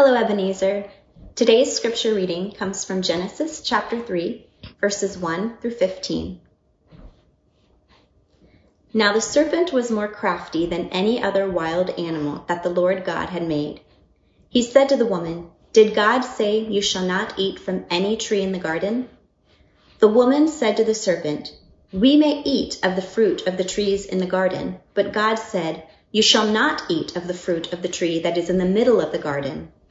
Hello, 0.00 0.14
Ebenezer. 0.14 0.88
Today's 1.34 1.74
scripture 1.74 2.14
reading 2.14 2.52
comes 2.52 2.84
from 2.84 3.02
Genesis 3.02 3.62
chapter 3.62 3.98
3, 4.00 4.46
verses 4.80 5.18
1 5.18 5.56
through 5.56 5.72
15. 5.72 6.40
Now 8.94 9.12
the 9.12 9.20
serpent 9.20 9.72
was 9.72 9.90
more 9.90 10.06
crafty 10.06 10.66
than 10.66 10.90
any 10.90 11.20
other 11.20 11.50
wild 11.50 11.90
animal 11.98 12.44
that 12.46 12.62
the 12.62 12.70
Lord 12.70 13.04
God 13.04 13.30
had 13.30 13.48
made. 13.48 13.80
He 14.48 14.62
said 14.62 14.88
to 14.90 14.96
the 14.96 15.04
woman, 15.04 15.50
Did 15.72 15.96
God 15.96 16.20
say 16.20 16.60
you 16.60 16.80
shall 16.80 17.04
not 17.04 17.34
eat 17.36 17.58
from 17.58 17.84
any 17.90 18.16
tree 18.16 18.42
in 18.42 18.52
the 18.52 18.60
garden? 18.60 19.08
The 19.98 20.06
woman 20.06 20.46
said 20.46 20.76
to 20.76 20.84
the 20.84 20.94
serpent, 20.94 21.52
We 21.92 22.16
may 22.16 22.40
eat 22.44 22.78
of 22.84 22.94
the 22.94 23.02
fruit 23.02 23.48
of 23.48 23.56
the 23.56 23.64
trees 23.64 24.06
in 24.06 24.18
the 24.18 24.26
garden, 24.26 24.78
but 24.94 25.12
God 25.12 25.40
said, 25.40 25.88
You 26.12 26.22
shall 26.22 26.46
not 26.46 26.84
eat 26.88 27.16
of 27.16 27.26
the 27.26 27.34
fruit 27.34 27.72
of 27.72 27.82
the 27.82 27.88
tree 27.88 28.20
that 28.20 28.38
is 28.38 28.48
in 28.48 28.58
the 28.58 28.64
middle 28.64 29.00
of 29.00 29.10
the 29.10 29.18
garden, 29.18 29.72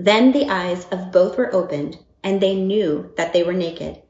Then 0.00 0.30
the 0.30 0.48
eyes 0.48 0.86
of 0.92 1.10
both 1.10 1.36
were 1.36 1.52
opened, 1.52 1.98
and 2.22 2.40
they 2.40 2.54
knew 2.54 3.10
that 3.16 3.32
they 3.32 3.42
were 3.42 3.52
naked. 3.52 4.00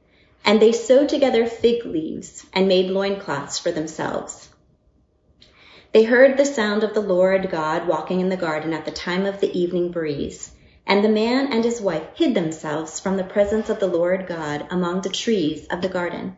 And 0.44 0.60
they 0.60 0.72
sewed 0.72 1.08
together 1.08 1.46
fig 1.46 1.86
leaves 1.86 2.44
and 2.52 2.68
made 2.68 2.90
loincloths 2.90 3.58
for 3.58 3.70
themselves. 3.70 4.50
They 5.92 6.02
heard 6.02 6.36
the 6.36 6.44
sound 6.44 6.84
of 6.84 6.92
the 6.92 7.00
Lord 7.00 7.50
God 7.50 7.88
walking 7.88 8.20
in 8.20 8.28
the 8.28 8.36
garden 8.36 8.74
at 8.74 8.84
the 8.84 8.90
time 8.90 9.24
of 9.24 9.40
the 9.40 9.50
evening 9.58 9.90
breeze. 9.90 10.50
And 10.86 11.02
the 11.02 11.08
man 11.08 11.54
and 11.54 11.64
his 11.64 11.80
wife 11.80 12.04
hid 12.14 12.34
themselves 12.34 13.00
from 13.00 13.16
the 13.16 13.24
presence 13.24 13.70
of 13.70 13.80
the 13.80 13.86
Lord 13.86 14.26
God 14.26 14.66
among 14.70 15.00
the 15.00 15.08
trees 15.08 15.66
of 15.68 15.80
the 15.80 15.88
garden. 15.88 16.36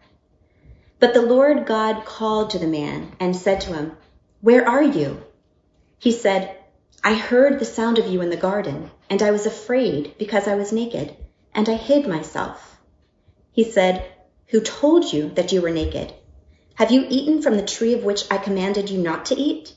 But 1.00 1.12
the 1.12 1.22
Lord 1.22 1.66
God 1.66 2.04
called 2.04 2.50
to 2.50 2.60
the 2.60 2.68
man 2.68 3.16
and 3.18 3.34
said 3.34 3.62
to 3.62 3.72
him, 3.72 3.96
Where 4.42 4.68
are 4.68 4.84
you? 4.84 5.24
He 5.98 6.12
said, 6.12 6.56
I 7.02 7.14
heard 7.14 7.58
the 7.58 7.64
sound 7.64 7.98
of 7.98 8.06
you 8.06 8.20
in 8.20 8.30
the 8.30 8.36
garden, 8.36 8.90
and 9.08 9.22
I 9.22 9.30
was 9.30 9.46
afraid 9.46 10.14
because 10.18 10.46
I 10.46 10.54
was 10.54 10.72
naked, 10.72 11.16
and 11.54 11.68
I 11.68 11.74
hid 11.74 12.06
myself. 12.06 12.78
He 13.52 13.64
said, 13.64 14.04
Who 14.48 14.60
told 14.60 15.12
you 15.12 15.30
that 15.30 15.52
you 15.52 15.62
were 15.62 15.70
naked? 15.70 16.12
Have 16.74 16.90
you 16.90 17.06
eaten 17.08 17.42
from 17.42 17.56
the 17.56 17.62
tree 17.62 17.94
of 17.94 18.04
which 18.04 18.24
I 18.30 18.38
commanded 18.38 18.90
you 18.90 18.98
not 18.98 19.26
to 19.26 19.34
eat? 19.34 19.74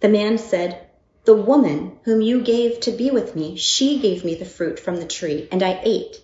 The 0.00 0.08
man 0.08 0.38
said, 0.38 0.86
the 1.26 1.34
woman 1.34 1.98
whom 2.04 2.20
you 2.20 2.40
gave 2.40 2.78
to 2.80 2.92
be 2.92 3.10
with 3.10 3.34
me, 3.34 3.56
she 3.56 3.98
gave 3.98 4.24
me 4.24 4.36
the 4.36 4.44
fruit 4.44 4.78
from 4.78 4.98
the 4.98 5.06
tree, 5.06 5.48
and 5.50 5.60
I 5.60 5.80
ate. 5.82 6.20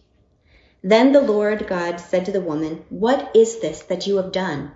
Then 0.80 1.10
the 1.10 1.20
Lord 1.20 1.66
God 1.66 1.98
said 1.98 2.26
to 2.26 2.32
the 2.32 2.40
woman, 2.40 2.84
What 2.88 3.34
is 3.34 3.58
this 3.58 3.82
that 3.84 4.06
you 4.06 4.18
have 4.18 4.30
done? 4.30 4.70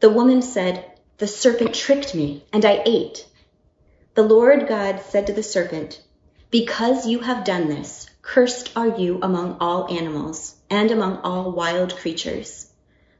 The 0.00 0.10
woman 0.10 0.42
said, 0.42 0.84
The 1.16 1.26
serpent 1.26 1.74
tricked 1.74 2.14
me, 2.14 2.44
and 2.52 2.66
I 2.66 2.82
ate. 2.84 3.24
The 4.14 4.22
Lord 4.22 4.68
God 4.68 5.00
said 5.08 5.26
to 5.26 5.32
the 5.32 5.42
serpent, 5.42 6.00
Because 6.52 7.04
you 7.04 7.18
have 7.18 7.42
done 7.44 7.68
this, 7.68 8.08
cursed 8.22 8.70
are 8.76 8.96
you 8.96 9.18
among 9.20 9.56
all 9.60 9.92
animals, 9.92 10.54
and 10.70 10.92
among 10.92 11.18
all 11.24 11.50
wild 11.50 11.96
creatures. 11.96 12.68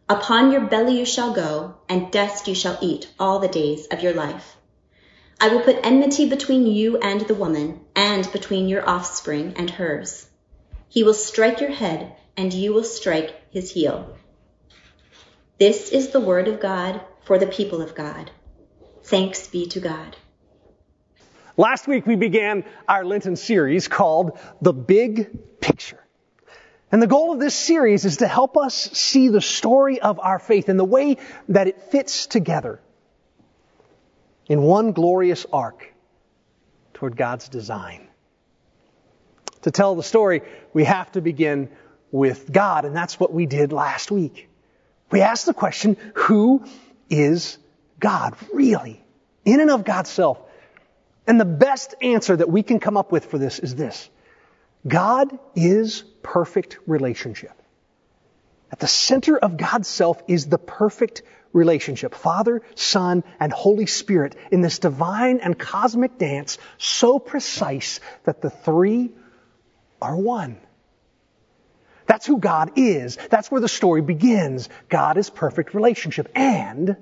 Upon 0.09 0.53
your 0.53 0.61
belly 0.61 0.97
you 0.97 1.05
shall 1.05 1.33
go, 1.33 1.75
and 1.89 2.13
dust 2.13 2.47
you 2.47 2.55
shall 2.55 2.79
eat 2.81 3.09
all 3.19 3.41
the 3.41 3.49
days 3.49 3.89
of 3.89 4.05
your 4.05 4.13
life. 4.13 4.57
I 5.41 5.49
will 5.49 5.63
put 5.63 5.85
enmity 5.85 6.29
between 6.29 6.65
you 6.65 6.99
and 6.99 7.23
the 7.23 7.35
woman, 7.35 7.81
and 7.97 8.31
between 8.31 8.69
your 8.69 8.89
offspring 8.89 9.55
and 9.57 9.69
hers. 9.69 10.27
He 10.89 11.03
will 11.03 11.15
strike 11.15 11.61
your 11.61 11.73
head, 11.73 12.15
and 12.37 12.55
you 12.55 12.73
will 12.73 12.85
strike 12.85 13.35
his 13.51 13.73
heel. 13.73 14.17
This 15.59 15.89
is 15.89 16.11
the 16.11 16.21
word 16.21 16.47
of 16.47 16.61
God 16.61 17.01
for 17.25 17.37
the 17.37 17.49
people 17.49 17.83
of 17.83 17.97
God. 17.97 18.31
Thanks 19.03 19.49
be 19.49 19.67
to 19.67 19.81
God. 19.81 20.17
Last 21.57 21.87
week 21.87 22.05
we 22.05 22.17
began 22.17 22.65
our 22.89 23.05
Lenten 23.05 23.37
series 23.37 23.87
called 23.87 24.39
The 24.61 24.73
Big 24.73 25.61
Picture. 25.61 26.01
And 26.91 27.01
the 27.01 27.07
goal 27.07 27.33
of 27.33 27.39
this 27.39 27.55
series 27.55 28.05
is 28.05 28.19
to 28.19 28.27
help 28.27 28.57
us 28.57 28.75
see 28.75 29.29
the 29.29 29.41
story 29.41 30.01
of 30.01 30.19
our 30.19 30.41
faith 30.41 30.69
and 30.69 30.79
the 30.79 30.85
way 30.85 31.17
that 31.49 31.69
it 31.69 31.81
fits 31.93 32.27
together 32.27 32.81
in 34.49 34.63
one 34.63 34.93
glorious 34.93 35.47
arc 35.53 35.93
toward 36.95 37.17
God's 37.17 37.49
design. 37.49 38.09
To 39.63 39.71
tell 39.71 39.95
the 39.95 40.03
story, 40.03 40.43
we 40.73 40.85
have 40.85 41.13
to 41.13 41.21
begin 41.21 41.71
with 42.11 42.51
God, 42.53 42.85
and 42.85 42.97
that's 42.97 43.19
what 43.19 43.33
we 43.33 43.47
did 43.47 43.73
last 43.73 44.11
week. 44.11 44.49
We 45.11 45.21
asked 45.21 45.47
the 45.47 45.55
question, 45.55 45.97
who 46.15 46.65
is 47.09 47.59
God 48.01 48.35
really? 48.53 49.01
In 49.45 49.61
and 49.61 49.71
of 49.71 49.85
God's 49.85 50.11
self. 50.11 50.44
And 51.27 51.41
the 51.41 51.45
best 51.45 51.95
answer 52.03 52.37
that 52.37 52.51
we 52.51 52.63
can 52.63 52.81
come 52.81 52.97
up 52.97 53.13
with 53.13 53.27
for 53.27 53.39
this 53.39 53.59
is 53.59 53.75
this. 53.75 54.09
God 54.87 55.39
is 55.55 56.05
perfect 56.23 56.79
relationship. 56.87 57.53
At 58.71 58.81
the 58.81 58.87
center 58.87 59.39
of 59.39 59.57
God's 59.57 59.89
self 59.89 60.23
is 60.29 60.47
the 60.47 60.59
perfect 60.59 61.23
relationship. 61.53 62.15
Father, 62.15 62.61
Son, 62.75 63.25
and 63.41 63.53
Holy 63.53 63.87
Spirit 63.87 64.37
in 64.51 64.61
this 64.61 64.81
divine 64.81 65.39
and 65.39 65.59
cosmic 65.59 66.19
dance 66.19 66.59
so 66.77 67.19
precise 67.19 68.01
that 68.25 68.43
the 68.43 68.51
three 68.51 69.13
are 70.03 70.17
one. 70.17 70.59
That's 72.07 72.27
who 72.27 72.39
God 72.39 72.73
is. 72.77 73.17
That's 73.31 73.51
where 73.51 73.61
the 73.61 73.69
story 73.69 74.03
begins. 74.03 74.69
God 74.91 75.17
is 75.17 75.31
perfect 75.31 75.73
relationship. 75.73 76.29
And 76.35 76.97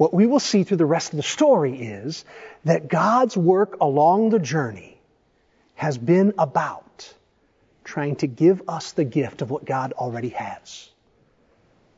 what 0.00 0.14
we 0.14 0.26
will 0.26 0.40
see 0.40 0.64
through 0.64 0.78
the 0.78 0.86
rest 0.86 1.12
of 1.12 1.18
the 1.18 1.22
story 1.22 1.78
is 1.78 2.24
that 2.64 2.88
God's 2.88 3.36
work 3.36 3.76
along 3.82 4.30
the 4.30 4.38
journey 4.38 4.98
has 5.74 5.98
been 5.98 6.32
about 6.38 7.12
trying 7.84 8.16
to 8.16 8.26
give 8.26 8.62
us 8.66 8.92
the 8.92 9.04
gift 9.04 9.42
of 9.42 9.50
what 9.50 9.66
God 9.66 9.92
already 9.92 10.30
has. 10.30 10.88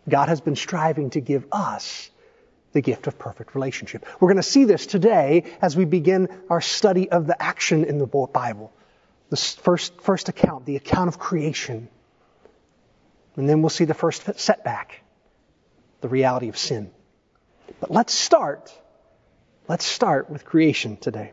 God 0.09 0.29
has 0.29 0.41
been 0.41 0.57
striving 0.57 1.11
to 1.11 1.21
give 1.21 1.47
us 1.53 2.11
the 2.73 2.81
gift 2.81 3.07
of 3.07 3.21
perfect 3.21 3.55
relationship. 3.55 4.05
We're 4.19 4.31
going 4.31 4.37
to 4.37 4.43
see 4.43 4.65
this 4.65 4.85
today 4.87 5.45
as 5.61 5.77
we 5.77 5.85
begin 5.85 6.29
our 6.51 6.61
study 6.61 7.09
of 7.09 7.29
the 7.29 7.41
action 7.41 7.85
in 7.85 7.99
the 7.99 8.07
Bible. 8.07 8.73
The 9.31 9.37
first, 9.37 10.01
first 10.01 10.29
account, 10.29 10.67
the 10.67 10.75
account 10.75 11.07
of 11.07 11.21
creation. 11.21 11.87
And 13.37 13.49
then 13.49 13.63
we'll 13.63 13.71
see 13.71 13.85
the 13.85 13.95
first 13.95 14.41
setback, 14.41 15.05
the 16.01 16.09
reality 16.09 16.49
of 16.49 16.59
sin. 16.59 16.91
But 17.83 17.91
let's 17.91 18.15
start, 18.15 18.73
let's 19.67 19.85
start 19.85 20.31
with 20.31 20.45
creation 20.45 20.97
today. 20.99 21.33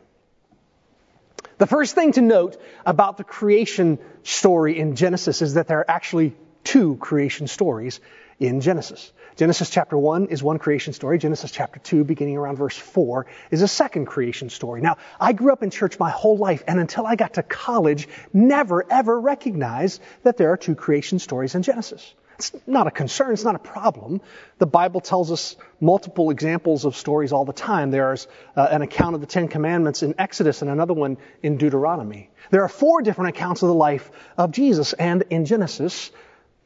The 1.60 1.68
first 1.68 1.94
thing 1.94 2.14
to 2.14 2.22
note 2.22 2.60
about 2.88 3.18
the 3.18 3.24
creation 3.24 4.00
story 4.24 4.80
in 4.80 4.96
Genesis 4.96 5.44
is 5.44 5.54
that 5.54 5.68
there 5.68 5.78
are 5.78 5.86
actually 5.88 6.36
two 6.64 6.96
creation 6.96 7.46
stories 7.46 8.00
in 8.40 8.62
Genesis. 8.62 9.14
Genesis 9.36 9.70
chapter 9.70 9.96
1 9.96 10.30
is 10.30 10.42
one 10.42 10.58
creation 10.58 10.94
story. 10.94 11.20
Genesis 11.20 11.52
chapter 11.52 11.80
2, 11.82 12.04
beginning 12.04 12.36
around 12.36 12.56
verse 12.56 12.76
4, 12.76 13.28
is 13.52 13.62
a 13.62 13.68
second 13.68 14.08
creation 14.08 14.50
story. 14.50 14.82
Now, 14.82 14.98
I 15.20 15.34
grew 15.34 15.54
up 15.54 15.62
in 15.62 15.70
church 15.70 16.00
my 16.00 16.10
whole 16.10 16.38
life, 16.38 16.64
and 16.66 16.80
until 16.80 17.06
I 17.06 17.16
got 17.16 17.36
to 17.36 17.44
college, 17.44 18.08
never 18.34 18.92
ever 18.92 19.22
recognized 19.22 20.02
that 20.24 20.38
there 20.38 20.52
are 20.52 20.58
two 20.58 20.74
creation 20.74 21.20
stories 21.20 21.54
in 21.54 21.62
Genesis. 21.62 22.12
It's 22.40 22.56
not 22.66 22.88
a 22.88 22.92
concern, 22.92 23.34
it's 23.34 23.44
not 23.44 23.56
a 23.56 23.60
problem. 23.60 24.22
The 24.60 24.66
Bible 24.66 25.02
tells 25.02 25.30
us 25.30 25.58
multiple 25.82 26.30
examples 26.30 26.86
of 26.86 26.96
stories 26.96 27.34
all 27.34 27.44
the 27.44 27.52
time. 27.52 27.92
There's 27.92 28.30
uh, 28.56 28.66
an 28.72 28.82
account 28.82 29.16
of 29.16 29.20
the 29.20 29.28
Ten 29.28 29.50
Commandments 29.50 30.04
in 30.04 30.16
Exodus 30.18 30.62
and 30.62 30.72
another 30.72 30.94
one 30.94 31.18
in 31.44 31.58
Deuteronomy. 31.58 32.30
There 32.50 32.64
are 32.64 32.70
four 32.70 33.02
different 33.02 33.36
accounts 33.36 33.62
of 33.62 33.68
the 33.68 33.76
life 33.76 34.10
of 34.38 34.52
Jesus, 34.52 34.94
and 34.94 35.26
in 35.30 35.44
Genesis, 35.44 36.12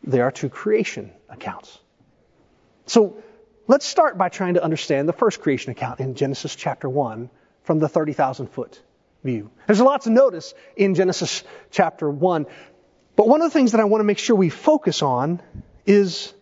there 0.04 0.26
are 0.26 0.32
two 0.32 0.48
creation 0.48 1.12
accounts. 1.28 1.80
So 2.86 3.24
let's 3.66 3.88
start 3.88 4.16
by 4.16 4.30
trying 4.30 4.54
to 4.54 4.64
understand 4.64 5.10
the 5.10 5.14
first 5.14 5.42
creation 5.42 5.72
account 5.72 6.00
in 6.00 6.14
Genesis 6.14 6.56
chapter 6.56 6.88
1 6.88 7.32
from 7.64 7.80
the 7.80 7.90
30,000 7.90 8.46
foot 8.46 8.80
view. 9.24 9.50
There's 9.66 9.80
a 9.80 9.86
lot 9.86 10.04
to 10.04 10.12
notice 10.12 10.54
in 10.76 10.94
Genesis 10.94 11.44
chapter 11.72 12.08
1, 12.10 12.46
but 13.16 13.28
one 13.28 13.42
of 13.42 13.52
the 13.52 13.58
things 13.58 13.72
that 13.74 13.82
I 13.82 13.86
want 13.86 14.00
to 14.00 14.06
make 14.06 14.18
sure 14.18 14.36
we 14.36 14.50
focus 14.50 15.02
on 15.02 15.42
is 15.86 16.34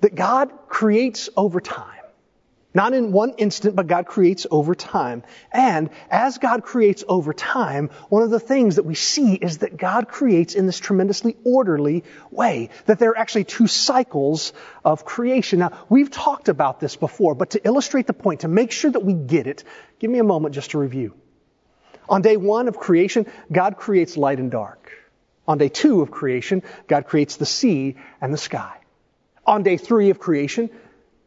that 0.00 0.14
God 0.14 0.52
creates 0.68 1.28
over 1.36 1.60
time. 1.60 1.92
Not 2.76 2.92
in 2.92 3.10
one 3.10 3.32
instant, 3.38 3.74
but 3.74 3.86
God 3.86 4.04
creates 4.04 4.46
over 4.50 4.74
time. 4.74 5.22
And 5.50 5.88
as 6.10 6.36
God 6.36 6.62
creates 6.62 7.02
over 7.08 7.32
time, 7.32 7.88
one 8.10 8.22
of 8.22 8.28
the 8.28 8.38
things 8.38 8.76
that 8.76 8.82
we 8.82 8.94
see 8.94 9.32
is 9.32 9.58
that 9.58 9.78
God 9.78 10.08
creates 10.08 10.54
in 10.54 10.66
this 10.66 10.78
tremendously 10.78 11.38
orderly 11.42 12.04
way. 12.30 12.68
That 12.84 12.98
there 12.98 13.12
are 13.12 13.16
actually 13.16 13.44
two 13.44 13.66
cycles 13.66 14.52
of 14.84 15.06
creation. 15.06 15.60
Now, 15.60 15.86
we've 15.88 16.10
talked 16.10 16.50
about 16.50 16.78
this 16.78 16.96
before, 16.96 17.34
but 17.34 17.52
to 17.52 17.66
illustrate 17.66 18.06
the 18.06 18.12
point, 18.12 18.40
to 18.40 18.48
make 18.48 18.72
sure 18.72 18.90
that 18.90 19.02
we 19.02 19.14
get 19.14 19.46
it, 19.46 19.64
give 19.98 20.10
me 20.10 20.18
a 20.18 20.24
moment 20.24 20.54
just 20.54 20.72
to 20.72 20.78
review. 20.78 21.14
On 22.10 22.20
day 22.20 22.36
one 22.36 22.68
of 22.68 22.78
creation, 22.78 23.24
God 23.50 23.78
creates 23.78 24.18
light 24.18 24.38
and 24.38 24.50
dark. 24.50 24.92
On 25.48 25.58
day 25.58 25.68
two 25.68 26.00
of 26.02 26.10
creation, 26.10 26.62
God 26.88 27.06
creates 27.06 27.36
the 27.36 27.46
sea 27.46 27.96
and 28.20 28.32
the 28.32 28.38
sky. 28.38 28.78
On 29.46 29.62
day 29.62 29.76
three 29.76 30.10
of 30.10 30.18
creation, 30.18 30.70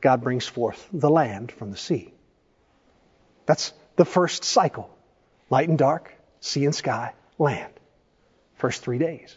God 0.02 0.22
brings 0.22 0.46
forth 0.46 0.88
the 0.92 1.10
land 1.10 1.52
from 1.52 1.72
the 1.72 1.78
sea. 1.78 2.14
That's 3.46 3.74
the 3.96 4.06
first 4.06 4.44
cycle. 4.44 4.90
Light 5.50 5.70
and 5.70 5.78
dark, 5.78 6.14
sea 6.42 6.66
and 6.66 6.76
sky, 6.76 7.14
land. 7.38 7.74
First 8.56 8.84
three 8.84 8.98
days. 8.98 9.36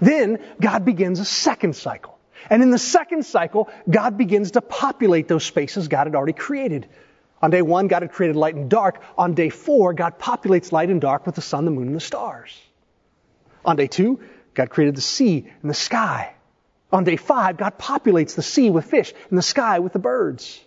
Then 0.00 0.38
God 0.60 0.84
begins 0.84 1.20
a 1.20 1.24
second 1.24 1.74
cycle. 1.74 2.18
And 2.50 2.62
in 2.62 2.70
the 2.70 2.78
second 2.78 3.26
cycle, 3.26 3.68
God 3.88 4.16
begins 4.16 4.52
to 4.52 4.60
populate 4.60 5.28
those 5.28 5.44
spaces 5.44 5.88
God 5.88 6.06
had 6.06 6.14
already 6.14 6.32
created. 6.32 6.88
On 7.40 7.50
day 7.50 7.62
one, 7.62 7.88
God 7.88 8.02
had 8.02 8.12
created 8.12 8.36
light 8.36 8.54
and 8.54 8.70
dark. 8.70 9.00
On 9.16 9.34
day 9.34 9.48
four, 9.48 9.92
God 9.94 10.18
populates 10.18 10.72
light 10.72 10.90
and 10.90 11.00
dark 11.00 11.26
with 11.26 11.34
the 11.34 11.40
sun, 11.40 11.64
the 11.64 11.70
moon, 11.70 11.88
and 11.88 11.96
the 11.96 12.00
stars. 12.00 12.56
On 13.64 13.76
day 13.76 13.86
two, 13.86 14.20
God 14.54 14.70
created 14.70 14.96
the 14.96 15.02
sea 15.02 15.50
and 15.62 15.70
the 15.70 15.74
sky. 15.74 16.34
On 16.90 17.04
day 17.04 17.16
five, 17.16 17.56
God 17.56 17.78
populates 17.78 18.34
the 18.34 18.42
sea 18.42 18.70
with 18.70 18.86
fish 18.86 19.12
and 19.28 19.38
the 19.38 19.42
sky 19.42 19.78
with 19.80 19.92
the 19.92 19.98
birds. 19.98 20.60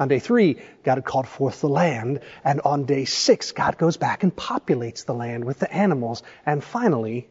On 0.00 0.08
day 0.08 0.18
three, 0.18 0.58
God 0.84 0.96
had 0.96 1.04
called 1.04 1.26
forth 1.26 1.60
the 1.60 1.68
land. 1.68 2.20
And 2.44 2.60
on 2.60 2.84
day 2.84 3.04
six, 3.04 3.52
God 3.52 3.78
goes 3.78 3.96
back 3.96 4.22
and 4.22 4.34
populates 4.34 5.04
the 5.04 5.14
land 5.14 5.44
with 5.44 5.58
the 5.58 5.72
animals. 5.72 6.22
And 6.46 6.62
finally, 6.62 7.28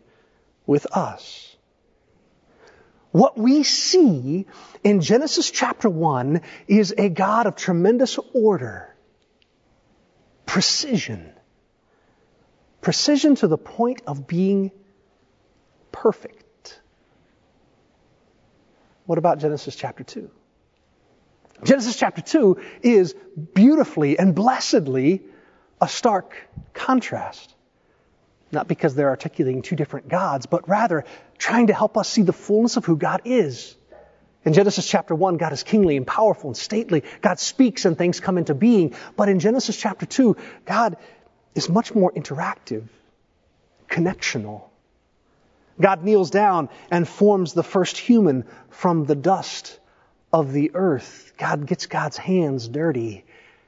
with 0.66 0.86
us. 0.88 1.56
What 3.12 3.38
we 3.38 3.64
see 3.64 4.46
in 4.84 5.02
Genesis 5.02 5.50
chapter 5.50 5.90
1 5.90 6.42
is 6.68 6.94
a 6.98 7.10
God 7.10 7.48
of 7.48 7.56
tremendous 7.56 8.20
order, 8.34 8.94
precision. 10.46 11.34
Precision 12.81 13.35
to 13.35 13.47
the 13.47 13.57
point 13.57 14.01
of 14.07 14.27
being 14.27 14.71
perfect. 15.91 16.79
What 19.06 19.18
about 19.18 19.39
Genesis 19.39 19.75
chapter 19.75 20.03
2? 20.03 20.29
Genesis 21.63 21.95
chapter 21.95 22.21
2 22.21 22.59
is 22.83 23.15
beautifully 23.53 24.19
and 24.19 24.35
blessedly 24.35 25.24
a 25.81 25.88
stark 25.88 26.35
contrast. 26.74 27.53
Not 28.51 28.68
because 28.68 28.95
they're 28.95 29.09
articulating 29.09 29.62
two 29.62 29.75
different 29.75 30.07
gods, 30.07 30.45
but 30.45 30.69
rather 30.69 31.03
trying 31.38 31.68
to 31.68 31.74
help 31.74 31.97
us 31.97 32.07
see 32.07 32.21
the 32.21 32.33
fullness 32.33 32.77
of 32.77 32.85
who 32.85 32.95
God 32.95 33.21
is. 33.25 33.75
In 34.45 34.53
Genesis 34.53 34.88
chapter 34.88 35.13
1, 35.13 35.38
God 35.38 35.51
is 35.51 35.63
kingly 35.63 35.97
and 35.97 36.07
powerful 36.07 36.51
and 36.51 36.57
stately. 36.57 37.03
God 37.21 37.39
speaks 37.39 37.83
and 37.85 37.97
things 37.97 38.21
come 38.21 38.38
into 38.38 38.53
being. 38.53 38.95
But 39.18 39.27
in 39.27 39.39
Genesis 39.39 39.75
chapter 39.75 40.06
2, 40.06 40.38
God 40.65 40.95
is 41.56 41.70
much 41.70 41.94
more 41.94 42.12
interactive, 42.12 42.84
connectional. 43.90 44.64
God 45.80 46.04
kneels 46.04 46.30
down 46.30 46.70
and 46.90 47.08
forms 47.08 47.54
the 47.54 47.64
first 47.64 47.98
human 47.98 48.46
from 48.70 49.06
the 49.06 49.16
dust 49.16 49.80
of 50.34 50.52
the 50.52 50.72
earth. 50.74 51.34
God 51.38 51.66
gets 51.66 51.86
God's 51.86 52.18
hands 52.18 52.68
dirty. 52.68 53.26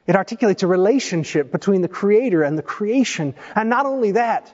It 0.07 0.15
articulates 0.15 0.63
a 0.63 0.67
relationship 0.67 1.51
between 1.51 1.81
the 1.81 1.87
Creator 1.87 2.41
and 2.41 2.57
the 2.57 2.63
creation. 2.63 3.35
And 3.55 3.69
not 3.69 3.85
only 3.85 4.13
that, 4.13 4.51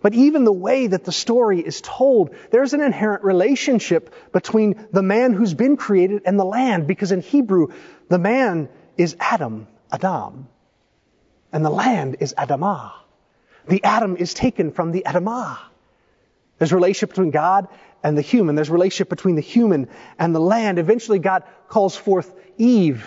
but 0.00 0.14
even 0.14 0.44
the 0.44 0.52
way 0.52 0.86
that 0.88 1.04
the 1.04 1.12
story 1.12 1.60
is 1.60 1.80
told, 1.80 2.34
there's 2.50 2.72
an 2.72 2.80
inherent 2.80 3.24
relationship 3.24 4.14
between 4.32 4.86
the 4.92 5.02
man 5.02 5.32
who's 5.32 5.54
been 5.54 5.76
created 5.76 6.22
and 6.24 6.38
the 6.38 6.44
land, 6.44 6.86
because 6.86 7.12
in 7.12 7.20
Hebrew, 7.20 7.68
the 8.08 8.18
man 8.18 8.68
is 8.96 9.16
Adam, 9.18 9.66
Adam, 9.90 10.48
and 11.52 11.64
the 11.64 11.70
land 11.70 12.16
is 12.20 12.34
Adamah. 12.36 12.92
The 13.68 13.84
Adam 13.84 14.16
is 14.16 14.34
taken 14.34 14.72
from 14.72 14.90
the 14.92 15.04
Adamah. 15.06 15.58
There's 16.58 16.72
relationship 16.72 17.10
between 17.10 17.30
God 17.30 17.68
and 18.02 18.16
the 18.16 18.22
human. 18.22 18.54
There's 18.54 18.70
relationship 18.70 19.08
between 19.08 19.36
the 19.36 19.42
human 19.42 19.88
and 20.18 20.34
the 20.34 20.40
land. 20.40 20.78
Eventually, 20.78 21.18
God 21.18 21.44
calls 21.68 21.96
forth 21.96 22.32
Eve 22.58 23.06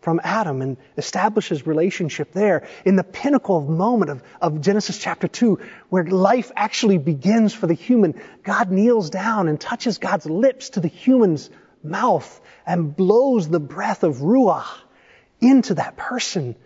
from 0.00 0.20
Adam 0.22 0.62
and 0.62 0.76
establishes 0.96 1.66
relationship 1.66 2.32
there 2.32 2.66
in 2.84 2.96
the 2.96 3.04
pinnacle 3.04 3.60
moment 3.60 4.10
of, 4.10 4.22
of 4.40 4.60
Genesis 4.60 4.98
chapter 4.98 5.28
2, 5.28 5.60
where 5.88 6.04
life 6.04 6.52
actually 6.56 6.98
begins 6.98 7.52
for 7.52 7.66
the 7.66 7.74
human. 7.74 8.20
God 8.42 8.70
kneels 8.70 9.10
down 9.10 9.48
and 9.48 9.60
touches 9.60 9.98
God's 9.98 10.26
lips 10.26 10.70
to 10.70 10.80
the 10.80 10.88
human's 10.88 11.50
mouth 11.82 12.40
and 12.66 12.94
blows 12.94 13.48
the 13.48 13.60
breath 13.60 14.02
of 14.04 14.18
Ruah 14.18 14.66
into 15.40 15.74
that 15.74 15.96
person. 15.96 16.56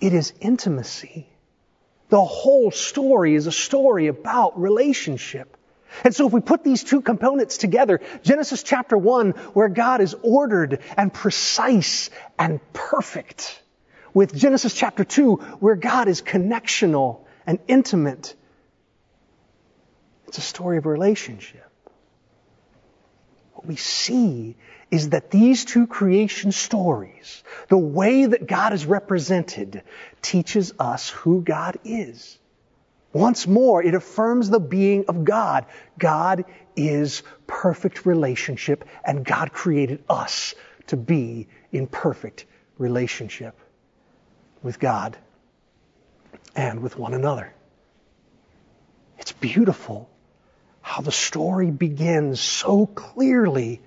It 0.00 0.12
is 0.12 0.32
intimacy. 0.40 1.28
The 2.08 2.24
whole 2.24 2.70
story 2.70 3.34
is 3.34 3.46
a 3.46 3.52
story 3.52 4.06
about 4.06 4.60
relationship. 4.60 5.56
And 6.04 6.14
so 6.14 6.26
if 6.26 6.32
we 6.32 6.40
put 6.40 6.64
these 6.64 6.84
two 6.84 7.00
components 7.00 7.56
together, 7.56 8.00
Genesis 8.22 8.62
chapter 8.62 8.96
1, 8.96 9.30
where 9.30 9.68
God 9.68 10.00
is 10.00 10.14
ordered 10.22 10.80
and 10.96 11.12
precise 11.12 12.10
and 12.38 12.60
perfect, 12.72 13.62
with 14.14 14.34
Genesis 14.34 14.74
chapter 14.74 15.04
2, 15.04 15.36
where 15.60 15.76
God 15.76 16.08
is 16.08 16.22
connectional 16.22 17.20
and 17.46 17.58
intimate, 17.68 18.34
it's 20.26 20.38
a 20.38 20.42
story 20.42 20.78
of 20.78 20.86
relationship. 20.86 21.67
What 23.58 23.66
we 23.66 23.74
see 23.74 24.54
is 24.88 25.10
that 25.10 25.32
these 25.32 25.64
two 25.64 25.88
creation 25.88 26.52
stories, 26.52 27.42
the 27.66 27.76
way 27.76 28.24
that 28.24 28.46
God 28.46 28.72
is 28.72 28.86
represented, 28.86 29.82
teaches 30.22 30.72
us 30.78 31.10
who 31.10 31.42
God 31.42 31.76
is. 31.82 32.38
Once 33.12 33.48
more, 33.48 33.82
it 33.82 33.94
affirms 33.94 34.48
the 34.48 34.60
being 34.60 35.06
of 35.08 35.24
God. 35.24 35.66
God 35.98 36.44
is 36.76 37.24
perfect 37.48 38.06
relationship, 38.06 38.84
and 39.04 39.24
God 39.24 39.52
created 39.52 40.04
us 40.08 40.54
to 40.86 40.96
be 40.96 41.48
in 41.72 41.88
perfect 41.88 42.46
relationship 42.78 43.58
with 44.62 44.78
God 44.78 45.16
and 46.54 46.78
with 46.78 46.96
one 46.96 47.12
another. 47.12 47.52
It's 49.18 49.32
beautiful 49.32 50.08
how 50.88 51.02
the 51.02 51.12
story 51.12 51.70
begins 51.70 52.40
so 52.40 52.86
clearly 52.86 53.82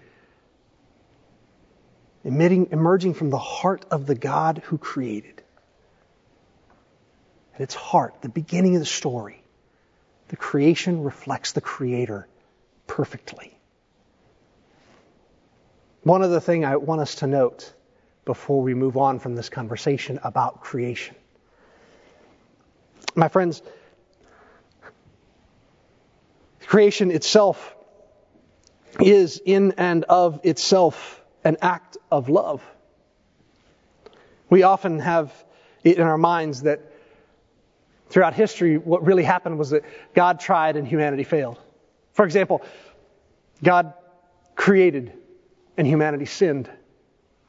emitting, 2.23 2.67
emerging 2.71 3.15
from 3.15 3.31
the 3.31 3.39
heart 3.39 3.83
of 3.89 4.05
the 4.05 4.13
God 4.13 4.61
who 4.65 4.77
created. 4.77 5.41
At 7.55 7.61
its 7.61 7.73
heart, 7.73 8.21
the 8.21 8.29
beginning 8.29 8.75
of 8.75 8.81
the 8.81 8.85
story, 8.85 9.41
the 10.27 10.35
creation 10.35 11.01
reflects 11.03 11.53
the 11.53 11.59
Creator 11.59 12.27
perfectly. 12.85 13.57
One 16.03 16.21
other 16.21 16.39
thing 16.39 16.65
I 16.65 16.75
want 16.75 17.01
us 17.01 17.15
to 17.15 17.27
note 17.27 17.73
before 18.25 18.61
we 18.61 18.75
move 18.75 18.95
on 18.95 19.17
from 19.17 19.35
this 19.35 19.49
conversation 19.49 20.19
about 20.23 20.61
creation. 20.61 21.15
My 23.15 23.27
friends, 23.27 23.63
creation 26.67 27.11
itself 27.11 27.75
is 28.99 29.41
in 29.43 29.73
and 29.77 30.03
of 30.05 30.41
itself 30.43 31.21
an 31.43 31.57
act 31.61 31.97
of 32.11 32.29
love. 32.29 32.63
We 34.49 34.63
often 34.63 34.99
have 34.99 35.33
it 35.83 35.97
in 35.97 36.03
our 36.03 36.17
minds 36.17 36.63
that 36.63 36.81
throughout 38.09 38.33
history, 38.33 38.77
what 38.77 39.05
really 39.05 39.23
happened 39.23 39.57
was 39.57 39.69
that 39.69 39.83
God 40.13 40.39
tried 40.39 40.75
and 40.75 40.87
humanity 40.87 41.23
failed. 41.23 41.59
For 42.13 42.25
example, 42.25 42.61
God 43.63 43.93
created 44.55 45.13
and 45.77 45.87
humanity 45.87 46.25
sinned. 46.25 46.69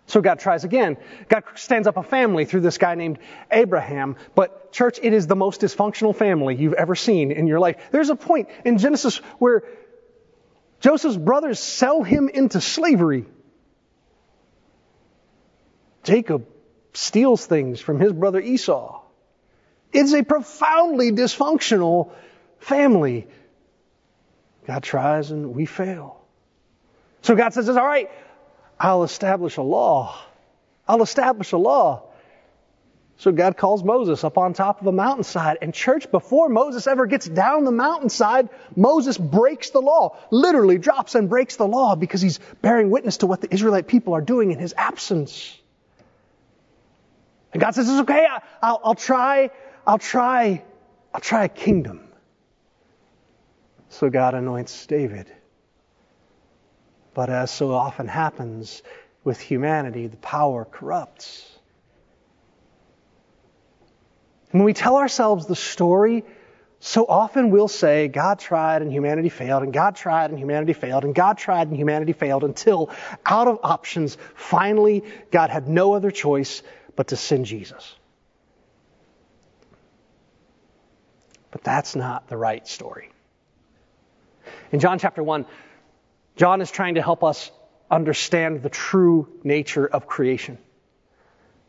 So 0.07 0.21
God 0.21 0.41
tries 0.41 0.65
again. 0.65 0.97
God 1.29 1.45
stands 1.55 1.87
up 1.87 1.97
a 1.97 2.03
family 2.03 2.45
through 2.45 2.61
this 2.61 2.79
guy 2.79 2.95
named 2.95 3.19
Abraham. 3.51 4.17
But 4.35 4.73
church, 4.73 4.99
it 5.03 5.13
is 5.13 5.27
the 5.27 5.37
most 5.37 5.61
dysfunctional 5.61 6.15
family 6.15 6.57
you've 6.57 6.75
ever 6.75 6.95
seen 6.95 7.33
in 7.33 7.47
your 7.47 7.61
life. 7.61 7.77
There's 7.93 8.11
a 8.11 8.17
point 8.17 8.49
in 8.65 8.79
Genesis 8.79 9.19
where 9.39 9.63
Joseph's 10.81 11.17
brothers 11.17 11.61
sell 11.61 12.03
him 12.03 12.29
into 12.29 12.61
slavery. 12.61 13.27
Jacob 16.03 16.47
steals 16.93 17.47
things 17.47 17.81
from 17.81 18.01
his 18.01 18.13
brother 18.13 18.41
Esau. 18.41 19.01
It's 19.93 20.13
a 20.13 20.25
profoundly 20.25 21.13
dysfunctional 21.13 22.13
family. 22.59 23.29
God 24.67 24.83
tries 24.83 25.31
and 25.31 25.55
we 25.55 25.67
fail. 25.67 26.21
So 27.23 27.37
God 27.37 27.53
says, 27.55 27.69
all 27.69 27.87
right, 27.87 28.11
I'll 28.83 29.05
establish 29.05 29.59
a 29.59 29.63
law. 29.63 30.19
I'll 30.89 31.03
establish 31.03 31.53
a 31.53 31.57
law. 31.57 32.03
So 33.19 33.31
God 33.31 33.57
calls 33.57 33.85
Moses 33.85 34.25
up 34.25 34.37
on 34.37 34.55
top 34.55 34.81
of 34.81 34.89
a 34.89 34.93
mountainside. 34.93 35.59
And 35.63 35.73
church, 35.73 36.11
before 36.11 36.49
Moses 36.49 36.89
ever 36.89 37.07
gets 37.07 37.29
down 37.29 37.65
the 37.65 37.71
mountainside, 37.71 38.49
Moses 38.75 39.17
breaks 39.17 39.71
the 39.71 39.79
law. 39.79 40.17
Literally 40.33 40.79
drops 40.79 41.15
and 41.15 41.29
breaks 41.29 41.55
the 41.55 41.67
law 41.67 41.95
because 41.95 42.21
he's 42.21 42.41
bearing 42.61 42.91
witness 42.91 43.19
to 43.19 43.29
what 43.29 43.41
the 43.41 43.55
Israelite 43.55 43.87
people 43.87 44.15
are 44.15 44.21
doing 44.21 44.51
in 44.51 44.59
his 44.59 44.75
absence. 44.77 45.57
And 47.53 47.63
God 47.63 47.77
says, 47.77 47.89
it's 47.89 48.01
okay. 48.01 48.27
I'll, 48.61 48.81
I'll 48.83 48.95
try, 48.97 49.53
I'll 49.87 49.99
try, 49.99 50.65
I'll 51.15 51.21
try 51.21 51.45
a 51.45 51.49
kingdom. 51.49 52.01
So 53.91 54.11
God 54.11 54.35
anoints 54.35 54.87
David. 54.87 55.31
But 57.15 57.29
as 57.29 57.51
so 57.51 57.73
often 57.73 58.09
happens 58.09 58.83
with 59.25 59.41
humanity, 59.41 60.07
the 60.07 60.17
power 60.17 60.65
corrupts. 60.65 61.49
When 64.51 64.65
we 64.65 64.73
tell 64.73 64.97
ourselves 64.97 65.47
the 65.47 65.57
story, 65.57 66.25
so 66.81 67.07
often 67.07 67.51
we'll 67.51 67.69
say, 67.69 68.09
God 68.09 68.39
tried 68.39 68.83
and 68.83 68.93
humanity 68.93 69.29
failed, 69.29 69.63
and 69.63 69.73
God 69.73 69.95
tried 69.95 70.31
and 70.31 70.39
humanity 70.39 70.73
failed, 70.73 71.05
and 71.05 71.15
God 71.15 71.39
tried 71.39 71.69
and 71.69 71.77
humanity 71.77 72.13
failed, 72.13 72.45
until 72.45 72.91
out 73.25 73.47
of 73.47 73.61
options, 73.63 74.19
finally, 74.35 75.05
God 75.31 75.51
had 75.51 75.69
no 75.69 75.95
other 75.95 76.11
choice 76.11 76.63
but 76.97 77.09
to 77.09 77.17
send 77.17 77.47
Jesus. 77.47 77.95
But 81.51 81.63
that's 81.63 81.95
not 81.95 82.29
the 82.29 82.37
right 82.37 82.67
story. 82.67 83.11
In 84.73 84.81
John 84.81 84.99
chapter 84.99 85.23
1, 85.23 85.47
John 86.37 86.61
is 86.61 86.71
trying 86.71 86.95
to 86.95 87.03
help 87.03 87.25
us 87.25 87.51
understand 87.91 88.63
the 88.63 88.71
true 88.71 89.29
nature 89.45 89.87
of 89.87 90.07
creation. 90.07 90.59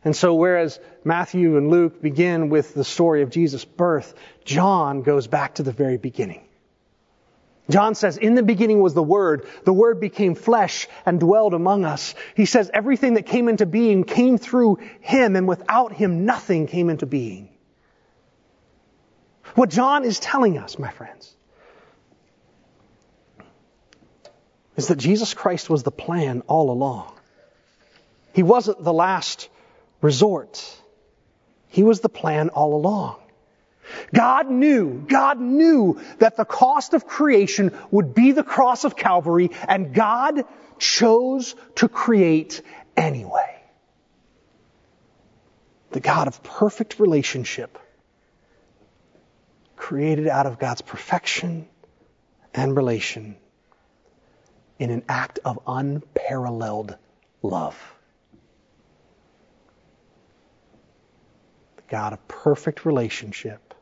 And 0.04 0.14
so, 0.14 0.34
whereas 0.34 0.78
Matthew 1.02 1.56
and 1.56 1.70
Luke 1.70 2.02
begin 2.02 2.50
with 2.50 2.74
the 2.74 2.84
story 2.84 3.22
of 3.22 3.30
Jesus' 3.30 3.64
birth, 3.64 4.14
John 4.44 5.02
goes 5.02 5.26
back 5.26 5.54
to 5.56 5.62
the 5.62 5.72
very 5.72 5.96
beginning. 5.96 6.44
John 7.70 7.94
says, 7.94 8.18
In 8.18 8.34
the 8.34 8.42
beginning 8.42 8.80
was 8.80 8.92
the 8.92 9.02
Word. 9.02 9.46
The 9.64 9.72
Word 9.72 10.00
became 10.00 10.34
flesh 10.34 10.86
and 11.06 11.18
dwelled 11.18 11.54
among 11.54 11.86
us. 11.86 12.14
He 12.36 12.44
says, 12.44 12.70
Everything 12.72 13.14
that 13.14 13.24
came 13.24 13.48
into 13.48 13.64
being 13.64 14.04
came 14.04 14.36
through 14.36 14.76
Him, 15.00 15.36
and 15.36 15.48
without 15.48 15.92
Him, 15.92 16.26
nothing 16.26 16.66
came 16.66 16.90
into 16.90 17.06
being. 17.06 17.48
What 19.54 19.70
John 19.70 20.04
is 20.04 20.20
telling 20.20 20.58
us, 20.58 20.78
my 20.78 20.90
friends, 20.90 21.34
is 24.76 24.88
that 24.88 24.98
Jesus 24.98 25.34
Christ 25.34 25.70
was 25.70 25.82
the 25.82 25.90
plan 25.90 26.42
all 26.46 26.70
along. 26.70 27.12
He 28.32 28.42
wasn't 28.42 28.82
the 28.82 28.92
last 28.92 29.48
resort. 30.00 30.62
He 31.68 31.82
was 31.82 32.00
the 32.00 32.08
plan 32.08 32.48
all 32.48 32.74
along. 32.74 33.16
God 34.12 34.50
knew, 34.50 35.04
God 35.06 35.40
knew 35.40 36.00
that 36.18 36.36
the 36.36 36.44
cost 36.44 36.94
of 36.94 37.06
creation 37.06 37.72
would 37.90 38.14
be 38.14 38.32
the 38.32 38.42
cross 38.42 38.84
of 38.84 38.96
Calvary, 38.96 39.50
and 39.68 39.94
God 39.94 40.44
chose 40.78 41.54
to 41.76 41.88
create 41.88 42.62
anyway. 42.96 43.62
The 45.90 46.00
God 46.00 46.26
of 46.26 46.42
perfect 46.42 46.98
relationship 46.98 47.78
created 49.76 50.26
out 50.26 50.46
of 50.46 50.58
God's 50.58 50.80
perfection 50.80 51.68
and 52.52 52.76
relation 52.76 53.36
in 54.78 54.90
an 54.90 55.02
act 55.08 55.38
of 55.44 55.58
unparalleled 55.66 56.96
love. 57.42 57.76
The 61.76 61.82
God 61.88 62.12
of 62.12 62.26
perfect 62.28 62.84
relationship 62.84 63.74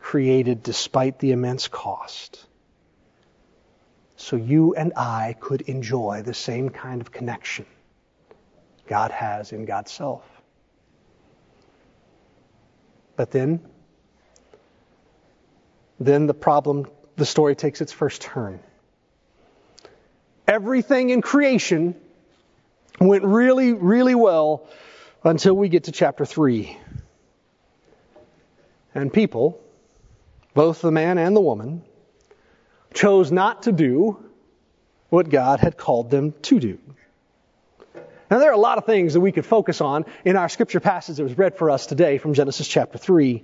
created 0.00 0.62
despite 0.62 1.18
the 1.18 1.32
immense 1.32 1.68
cost. 1.68 2.46
So 4.16 4.36
you 4.36 4.74
and 4.74 4.92
I 4.96 5.36
could 5.38 5.62
enjoy 5.62 6.22
the 6.22 6.34
same 6.34 6.70
kind 6.70 7.00
of 7.00 7.12
connection 7.12 7.66
God 8.86 9.10
has 9.10 9.52
in 9.52 9.64
God's 9.64 9.92
self. 9.92 10.24
But 13.16 13.30
then, 13.30 13.60
then 16.00 16.26
the 16.26 16.34
problem, 16.34 16.86
the 17.16 17.26
story 17.26 17.54
takes 17.54 17.80
its 17.80 17.92
first 17.92 18.22
turn. 18.22 18.60
Everything 20.48 21.10
in 21.10 21.20
creation 21.20 21.94
went 22.98 23.22
really, 23.22 23.74
really 23.74 24.14
well 24.14 24.66
until 25.22 25.54
we 25.54 25.68
get 25.68 25.84
to 25.84 25.92
chapter 25.92 26.24
3. 26.24 26.74
And 28.94 29.12
people, 29.12 29.60
both 30.54 30.80
the 30.80 30.90
man 30.90 31.18
and 31.18 31.36
the 31.36 31.40
woman, 31.40 31.82
chose 32.94 33.30
not 33.30 33.64
to 33.64 33.72
do 33.72 34.24
what 35.10 35.28
God 35.28 35.60
had 35.60 35.76
called 35.76 36.10
them 36.10 36.32
to 36.42 36.58
do. 36.58 36.78
Now, 38.30 38.38
there 38.38 38.50
are 38.50 38.54
a 38.54 38.58
lot 38.58 38.78
of 38.78 38.86
things 38.86 39.12
that 39.14 39.20
we 39.20 39.32
could 39.32 39.46
focus 39.46 39.82
on 39.82 40.06
in 40.24 40.36
our 40.36 40.48
scripture 40.48 40.80
passage 40.80 41.18
that 41.18 41.22
was 41.24 41.36
read 41.36 41.56
for 41.56 41.70
us 41.70 41.86
today 41.86 42.16
from 42.16 42.32
Genesis 42.32 42.66
chapter 42.66 42.96
3. 42.96 43.42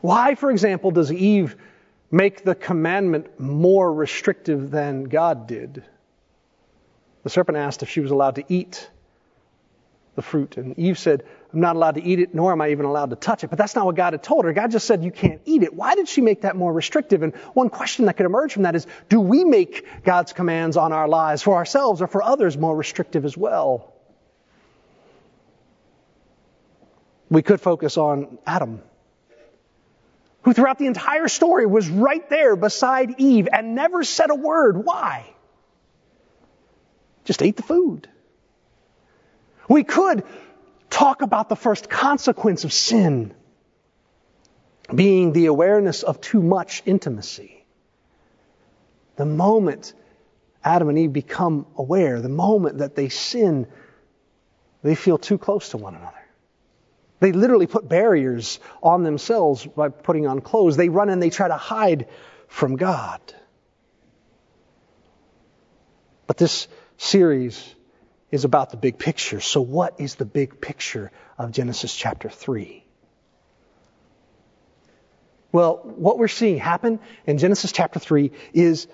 Why, 0.00 0.34
for 0.34 0.50
example, 0.50 0.90
does 0.90 1.12
Eve 1.12 1.56
make 2.12 2.44
the 2.44 2.54
commandment 2.54 3.40
more 3.40 3.92
restrictive 3.92 4.70
than 4.70 5.04
God 5.04 5.48
did? 5.48 5.82
The 7.24 7.30
serpent 7.30 7.58
asked 7.58 7.82
if 7.82 7.88
she 7.88 8.00
was 8.00 8.12
allowed 8.12 8.36
to 8.36 8.44
eat 8.48 8.88
the 10.14 10.22
fruit, 10.22 10.58
and 10.58 10.78
Eve 10.78 10.98
said, 10.98 11.24
I'm 11.54 11.60
not 11.60 11.74
allowed 11.74 11.94
to 11.94 12.02
eat 12.02 12.18
it, 12.18 12.34
nor 12.34 12.52
am 12.52 12.60
I 12.60 12.68
even 12.70 12.84
allowed 12.84 13.10
to 13.10 13.16
touch 13.16 13.44
it. 13.44 13.48
But 13.48 13.58
that's 13.58 13.74
not 13.74 13.86
what 13.86 13.94
God 13.94 14.12
had 14.12 14.22
told 14.22 14.44
her. 14.44 14.52
God 14.52 14.70
just 14.70 14.86
said 14.86 15.02
you 15.02 15.10
can't 15.10 15.40
eat 15.46 15.62
it. 15.62 15.72
Why 15.72 15.94
did 15.94 16.06
she 16.06 16.20
make 16.20 16.42
that 16.42 16.54
more 16.54 16.70
restrictive? 16.72 17.22
And 17.22 17.34
one 17.54 17.70
question 17.70 18.04
that 18.06 18.18
could 18.18 18.26
emerge 18.26 18.52
from 18.52 18.64
that 18.64 18.74
is, 18.74 18.86
do 19.08 19.20
we 19.20 19.44
make 19.44 19.86
God's 20.04 20.34
commands 20.34 20.76
on 20.76 20.92
our 20.92 21.08
lives 21.08 21.42
for 21.42 21.54
ourselves 21.56 22.02
or 22.02 22.06
for 22.08 22.22
others 22.22 22.58
more 22.58 22.76
restrictive 22.76 23.24
as 23.24 23.36
well? 23.36 23.94
We 27.30 27.40
could 27.40 27.62
focus 27.62 27.96
on 27.96 28.36
Adam, 28.46 28.82
who 30.42 30.52
throughout 30.52 30.78
the 30.78 30.86
entire 30.86 31.28
story 31.28 31.66
was 31.66 31.88
right 31.88 32.28
there 32.28 32.56
beside 32.56 33.14
Eve 33.18 33.48
and 33.52 33.74
never 33.74 34.04
said 34.04 34.30
a 34.30 34.34
word. 34.34 34.84
Why? 34.84 35.26
Just 37.24 37.42
ate 37.42 37.56
the 37.56 37.62
food. 37.62 38.08
We 39.68 39.84
could 39.84 40.24
talk 40.90 41.22
about 41.22 41.48
the 41.48 41.56
first 41.56 41.88
consequence 41.88 42.64
of 42.64 42.72
sin 42.72 43.34
being 44.92 45.32
the 45.32 45.46
awareness 45.46 46.02
of 46.02 46.20
too 46.20 46.42
much 46.42 46.82
intimacy. 46.84 47.64
The 49.16 49.24
moment 49.24 49.94
Adam 50.64 50.88
and 50.88 50.98
Eve 50.98 51.12
become 51.12 51.66
aware, 51.76 52.20
the 52.20 52.28
moment 52.28 52.78
that 52.78 52.94
they 52.94 53.08
sin, 53.08 53.66
they 54.82 54.94
feel 54.94 55.18
too 55.18 55.38
close 55.38 55.70
to 55.70 55.76
one 55.76 55.94
another. 55.94 56.21
They 57.22 57.30
literally 57.30 57.68
put 57.68 57.88
barriers 57.88 58.58
on 58.82 59.04
themselves 59.04 59.64
by 59.64 59.90
putting 59.90 60.26
on 60.26 60.40
clothes. 60.40 60.76
They 60.76 60.88
run 60.88 61.08
and 61.08 61.22
they 61.22 61.30
try 61.30 61.46
to 61.46 61.56
hide 61.56 62.08
from 62.48 62.74
God. 62.74 63.20
But 66.26 66.36
this 66.36 66.66
series 66.96 67.76
is 68.32 68.44
about 68.44 68.70
the 68.70 68.76
big 68.76 68.98
picture. 68.98 69.40
So, 69.40 69.60
what 69.60 70.00
is 70.00 70.16
the 70.16 70.24
big 70.24 70.60
picture 70.60 71.12
of 71.38 71.52
Genesis 71.52 71.94
chapter 71.94 72.28
3? 72.28 72.84
Well, 75.52 75.76
what 75.84 76.18
we're 76.18 76.26
seeing 76.26 76.58
happen 76.58 76.98
in 77.24 77.38
Genesis 77.38 77.70
chapter 77.70 78.00
3 78.00 78.32
is 78.52 78.88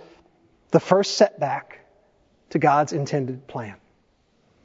the 0.71 0.81
first 0.81 1.17
setback 1.17 1.81
to 2.51 2.59
God's 2.59 2.93
intended 2.93 3.47
plan. 3.47 3.77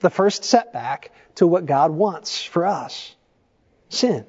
The 0.02 0.10
first 0.10 0.44
setback 0.44 1.14
to 1.36 1.48
what 1.48 1.66
God 1.66 1.92
wants 1.92 2.44
for 2.44 2.66
us 2.66 3.16
sin. 3.94 4.26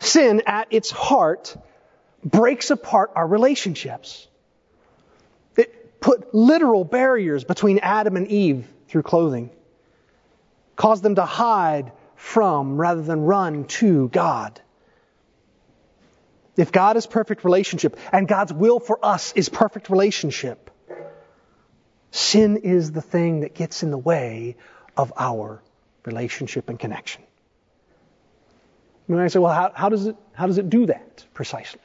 Sin, 0.00 0.42
at 0.46 0.68
its 0.70 0.90
heart, 0.90 1.56
breaks 2.24 2.70
apart 2.70 3.12
our 3.14 3.26
relationships. 3.26 4.26
It 5.56 6.00
put 6.00 6.34
literal 6.34 6.84
barriers 6.84 7.44
between 7.44 7.78
Adam 7.78 8.16
and 8.16 8.28
Eve 8.28 8.66
through 8.88 9.02
clothing. 9.02 9.50
caused 10.76 11.02
them 11.02 11.14
to 11.16 11.24
hide 11.24 11.92
from 12.16 12.76
rather 12.76 13.02
than 13.02 13.20
run 13.22 13.64
to 13.64 14.08
God. 14.08 14.60
If 16.56 16.72
God 16.72 16.96
is 16.96 17.06
perfect 17.06 17.44
relationship 17.44 17.98
and 18.12 18.28
God's 18.28 18.52
will 18.52 18.80
for 18.80 18.98
us 19.04 19.32
is 19.34 19.48
perfect 19.48 19.90
relationship, 19.90 20.70
sin 22.10 22.58
is 22.58 22.92
the 22.92 23.02
thing 23.02 23.40
that 23.40 23.54
gets 23.54 23.82
in 23.82 23.90
the 23.90 23.98
way 23.98 24.56
of 24.96 25.12
our 25.16 25.62
relationship 26.04 26.68
and 26.68 26.78
connection. 26.78 27.22
And 29.08 29.20
I 29.20 29.28
say, 29.28 29.38
well, 29.38 29.52
how, 29.52 29.72
how, 29.74 29.88
does 29.88 30.06
it, 30.06 30.16
how 30.32 30.46
does 30.46 30.58
it 30.58 30.70
do 30.70 30.86
that 30.86 31.24
precisely? 31.34 31.80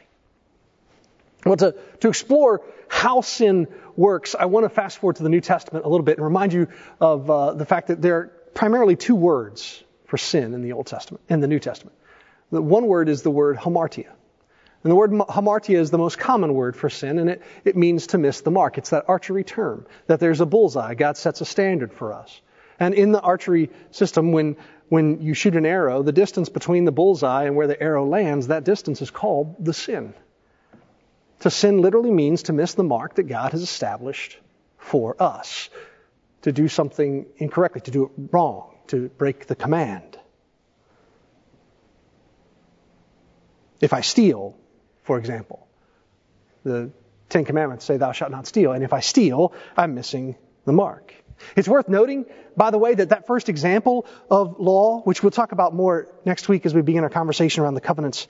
Well, 1.46 1.58
to, 1.58 1.76
to 2.02 2.08
explore 2.10 2.62
how 2.88 3.22
sin 3.22 3.68
works, 3.96 4.36
I 4.36 4.46
want 4.46 4.66
to 4.66 4.70
fast 4.70 5.00
forward 5.00 5.18
to 5.18 5.24
the 5.24 5.30
New 5.30 5.42
Testament 5.42 5.86
a 5.86 5.90
little 5.90 6.04
bit 6.04 6.18
and 6.18 6.26
remind 6.26 6.54
you 6.54 6.68
of 7.00 7.30
uh, 7.30 7.54
the 7.54 7.66
fact 7.66 7.88
that 7.88 8.02
there 8.02 8.16
are 8.16 8.28
primarily 8.54 8.96
two 8.96 9.16
words 9.16 9.84
for 10.06 10.18
sin 10.18 10.54
in 10.54 10.62
the 10.62 10.74
Old 10.74 10.88
Testament, 10.88 11.24
in 11.30 11.40
the 11.40 11.48
New 11.48 11.60
Testament. 11.60 11.96
The 12.52 12.62
one 12.62 12.88
word 12.88 13.10
is 13.10 13.22
the 13.22 13.32
word 13.32 13.58
hamartia. 13.58 14.12
And 14.84 14.92
the 14.92 14.96
word 14.96 15.12
hamartia 15.12 15.78
is 15.78 15.92
the 15.92 15.98
most 15.98 16.18
common 16.18 16.54
word 16.54 16.76
for 16.76 16.90
sin, 16.90 17.20
and 17.20 17.30
it, 17.30 17.42
it 17.66 17.76
means 17.76 18.08
to 18.08 18.18
miss 18.18 18.42
the 18.42 18.52
mark. 18.52 18.78
It's 18.78 18.92
that 18.92 19.06
archery 19.08 19.44
term, 19.44 19.86
that 20.08 20.20
there's 20.20 20.40
a 20.40 20.46
bullseye. 20.46 20.94
God 20.94 21.18
sets 21.18 21.42
a 21.42 21.46
standard 21.46 21.94
for 21.94 22.14
us. 22.14 22.42
And 22.80 22.94
in 22.94 23.12
the 23.12 23.20
archery 23.20 23.72
system, 23.92 24.32
when, 24.32 24.56
when 24.90 25.22
you 25.22 25.34
shoot 25.34 25.56
an 25.56 25.66
arrow, 25.66 26.04
the 26.04 26.12
distance 26.12 26.50
between 26.50 26.86
the 26.86 26.92
bullseye 26.92 27.46
and 27.46 27.56
where 27.56 27.68
the 27.68 27.82
arrow 27.82 28.06
lands, 28.06 28.48
that 28.48 28.64
distance 28.64 29.02
is 29.02 29.12
called 29.12 29.64
the 29.64 29.74
sin. 29.74 30.14
To 31.42 31.50
sin 31.50 31.82
literally 31.82 32.12
means 32.12 32.44
to 32.44 32.54
miss 32.54 32.74
the 32.74 32.84
mark 32.84 33.16
that 33.16 33.24
God 33.24 33.54
has 33.54 33.62
established 33.62 34.38
for 34.78 35.16
us. 35.22 35.70
To 36.44 36.52
do 36.52 36.68
something 36.68 37.26
incorrectly, 37.38 37.82
to 37.82 37.92
do 37.92 38.06
it 38.06 38.12
wrong, 38.32 38.76
to 38.88 39.10
break 39.10 39.46
the 39.46 39.56
command. 39.56 40.18
If 43.82 43.94
I 43.94 44.02
steal, 44.02 44.58
for 45.04 45.18
example, 45.18 45.68
the 46.64 46.92
Ten 47.30 47.46
Commandments 47.46 47.86
say, 47.86 47.98
Thou 47.98 48.12
shalt 48.12 48.32
not 48.32 48.48
steal. 48.48 48.72
And 48.72 48.84
if 48.84 48.92
I 48.92 49.00
steal, 49.02 49.54
I'm 49.78 49.96
missing 49.96 50.36
the 50.66 50.74
mark. 50.74 51.14
It's 51.56 51.68
worth 51.68 51.90
noting, 51.90 52.26
by 52.56 52.72
the 52.72 52.78
way, 52.78 52.94
that 52.96 53.10
that 53.10 53.28
first 53.28 53.50
example 53.50 54.06
of 54.30 54.60
law, 54.60 55.02
which 55.02 55.24
we'll 55.24 55.32
talk 55.32 55.52
about 55.52 55.74
more 55.74 56.08
next 56.26 56.50
week 56.50 56.66
as 56.66 56.74
we 56.74 56.82
begin 56.82 57.04
our 57.04 57.10
conversation 57.10 57.64
around 57.64 57.76
the 57.76 57.82
covenants, 57.82 58.28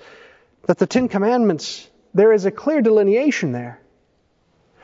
that 0.66 0.78
the 0.78 0.88
Ten 0.88 1.08
Commandments, 1.08 1.88
there 2.14 2.34
is 2.34 2.46
a 2.46 2.52
clear 2.52 2.82
delineation 2.82 3.52
there. 3.52 3.80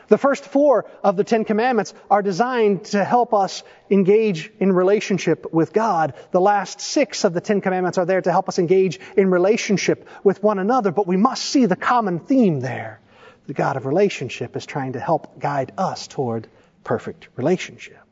The 0.07 0.17
first 0.19 0.45
four 0.45 0.85
of 1.03 1.15
the 1.15 1.23
Ten 1.23 1.45
Commandments 1.45 1.93
are 2.11 2.21
designed 2.21 2.85
to 2.85 3.03
help 3.03 3.33
us 3.33 3.63
engage 3.89 4.51
in 4.59 4.71
relationship 4.71 5.51
with 5.51 5.73
God. 5.73 6.13
The 6.31 6.41
last 6.41 6.79
six 6.79 7.23
of 7.23 7.33
the 7.33 7.41
Ten 7.41 7.61
Commandments 7.61 7.97
are 7.97 8.05
there 8.05 8.21
to 8.21 8.31
help 8.31 8.47
us 8.47 8.59
engage 8.59 8.99
in 9.17 9.31
relationship 9.31 10.07
with 10.23 10.43
one 10.43 10.59
another, 10.59 10.91
but 10.91 11.07
we 11.07 11.17
must 11.17 11.43
see 11.45 11.65
the 11.65 11.75
common 11.75 12.19
theme 12.19 12.59
there. 12.59 12.99
The 13.47 13.53
God 13.53 13.77
of 13.77 13.85
relationship 13.85 14.55
is 14.55 14.65
trying 14.65 14.93
to 14.93 14.99
help 14.99 15.39
guide 15.39 15.71
us 15.77 16.07
toward 16.07 16.47
perfect 16.83 17.29
relationship. 17.35 18.04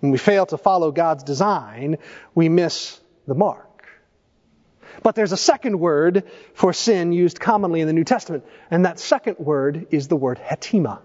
When 0.00 0.12
we 0.12 0.18
fail 0.18 0.46
to 0.46 0.58
follow 0.58 0.92
God's 0.92 1.24
design, 1.24 1.98
we 2.34 2.48
miss 2.48 3.00
the 3.26 3.34
mark. 3.34 3.66
But 5.02 5.14
there's 5.14 5.32
a 5.32 5.36
second 5.36 5.78
word 5.78 6.24
for 6.54 6.72
sin 6.72 7.12
used 7.12 7.40
commonly 7.40 7.80
in 7.80 7.86
the 7.86 7.92
New 7.92 8.04
Testament, 8.04 8.44
and 8.70 8.84
that 8.84 8.98
second 8.98 9.38
word 9.38 9.86
is 9.90 10.08
the 10.08 10.16
word 10.16 10.38
hetima. 10.38 11.00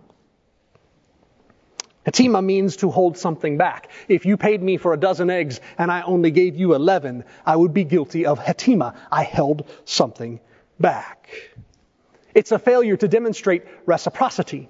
Hetima 2.06 2.44
means 2.44 2.78
to 2.78 2.90
hold 2.90 3.18
something 3.18 3.58
back. 3.58 3.90
If 4.08 4.26
you 4.26 4.36
paid 4.36 4.62
me 4.62 4.78
for 4.78 4.94
a 4.94 4.98
dozen 4.98 5.30
eggs 5.30 5.60
and 5.78 5.92
I 5.92 6.02
only 6.02 6.32
gave 6.32 6.56
you 6.56 6.74
11, 6.74 7.26
I 7.46 7.56
would 7.56 7.74
be 7.74 7.84
guilty 7.84 8.26
of 8.26 8.40
hetima. 8.40 8.96
I 9.12 9.24
held 9.24 9.70
something 9.86 10.40
back. 10.80 11.30
It's 12.34 12.52
a 12.52 12.58
failure 12.58 12.98
to 12.98 13.08
demonstrate 13.08 13.66
reciprocity. 13.86 14.70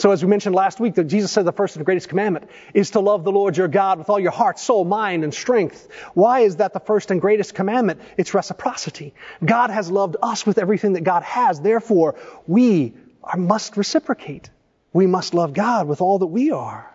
So 0.00 0.12
as 0.12 0.24
we 0.24 0.30
mentioned 0.30 0.54
last 0.54 0.80
week, 0.80 0.94
that 0.94 1.04
Jesus 1.04 1.30
said 1.30 1.44
the 1.44 1.52
first 1.52 1.76
and 1.76 1.84
greatest 1.84 2.08
commandment 2.08 2.48
is 2.72 2.92
to 2.92 3.00
love 3.00 3.22
the 3.22 3.32
Lord 3.32 3.58
your 3.58 3.68
God 3.68 3.98
with 3.98 4.08
all 4.08 4.18
your 4.18 4.30
heart, 4.30 4.58
soul, 4.58 4.86
mind, 4.86 5.24
and 5.24 5.34
strength. 5.34 5.88
Why 6.14 6.40
is 6.40 6.56
that 6.56 6.72
the 6.72 6.80
first 6.80 7.10
and 7.10 7.20
greatest 7.20 7.54
commandment? 7.54 8.00
It's 8.16 8.32
reciprocity. 8.32 9.12
God 9.44 9.68
has 9.68 9.90
loved 9.90 10.16
us 10.22 10.46
with 10.46 10.56
everything 10.56 10.94
that 10.94 11.04
God 11.04 11.22
has. 11.22 11.60
Therefore, 11.60 12.16
we 12.46 12.94
are, 13.22 13.36
must 13.36 13.76
reciprocate. 13.76 14.48
We 14.94 15.06
must 15.06 15.34
love 15.34 15.52
God 15.52 15.86
with 15.86 16.00
all 16.00 16.20
that 16.20 16.28
we 16.28 16.50
are. 16.50 16.90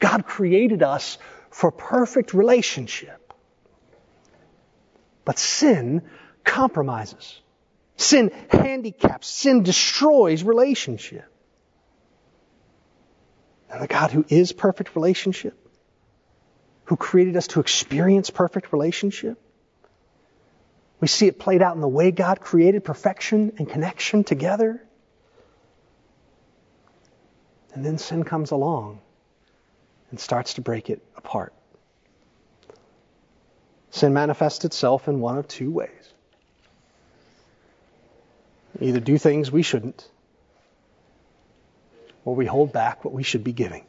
God 0.00 0.24
created 0.24 0.82
us 0.82 1.18
for 1.50 1.70
perfect 1.70 2.32
relationship. 2.32 3.34
But 5.26 5.38
sin 5.38 6.00
compromises. 6.44 7.42
Sin 7.96 8.30
handicaps, 8.48 9.28
sin 9.28 9.62
destroys 9.62 10.42
relationship. 10.42 11.24
And 13.70 13.82
the 13.82 13.86
God 13.86 14.10
who 14.10 14.24
is 14.28 14.52
perfect 14.52 14.94
relationship, 14.94 15.56
who 16.84 16.96
created 16.96 17.36
us 17.36 17.48
to 17.48 17.60
experience 17.60 18.30
perfect 18.30 18.72
relationship, 18.72 19.40
we 21.00 21.08
see 21.08 21.26
it 21.26 21.38
played 21.38 21.60
out 21.60 21.74
in 21.74 21.80
the 21.80 21.88
way 21.88 22.10
God 22.10 22.40
created 22.40 22.84
perfection 22.84 23.52
and 23.58 23.68
connection 23.68 24.24
together. 24.24 24.82
And 27.74 27.84
then 27.84 27.98
sin 27.98 28.24
comes 28.24 28.52
along 28.52 29.00
and 30.10 30.18
starts 30.18 30.54
to 30.54 30.60
break 30.60 30.90
it 30.90 31.02
apart. 31.16 31.52
Sin 33.90 34.14
manifests 34.14 34.64
itself 34.64 35.08
in 35.08 35.20
one 35.20 35.36
of 35.38 35.46
two 35.46 35.70
ways 35.70 36.13
either 38.80 39.00
do 39.00 39.18
things 39.18 39.50
we 39.50 39.62
shouldn't, 39.62 40.08
or 42.24 42.34
we 42.34 42.46
hold 42.46 42.72
back 42.72 43.04
what 43.04 43.12
we 43.12 43.22
should 43.22 43.44
be 43.44 43.52
giving. 43.52 43.84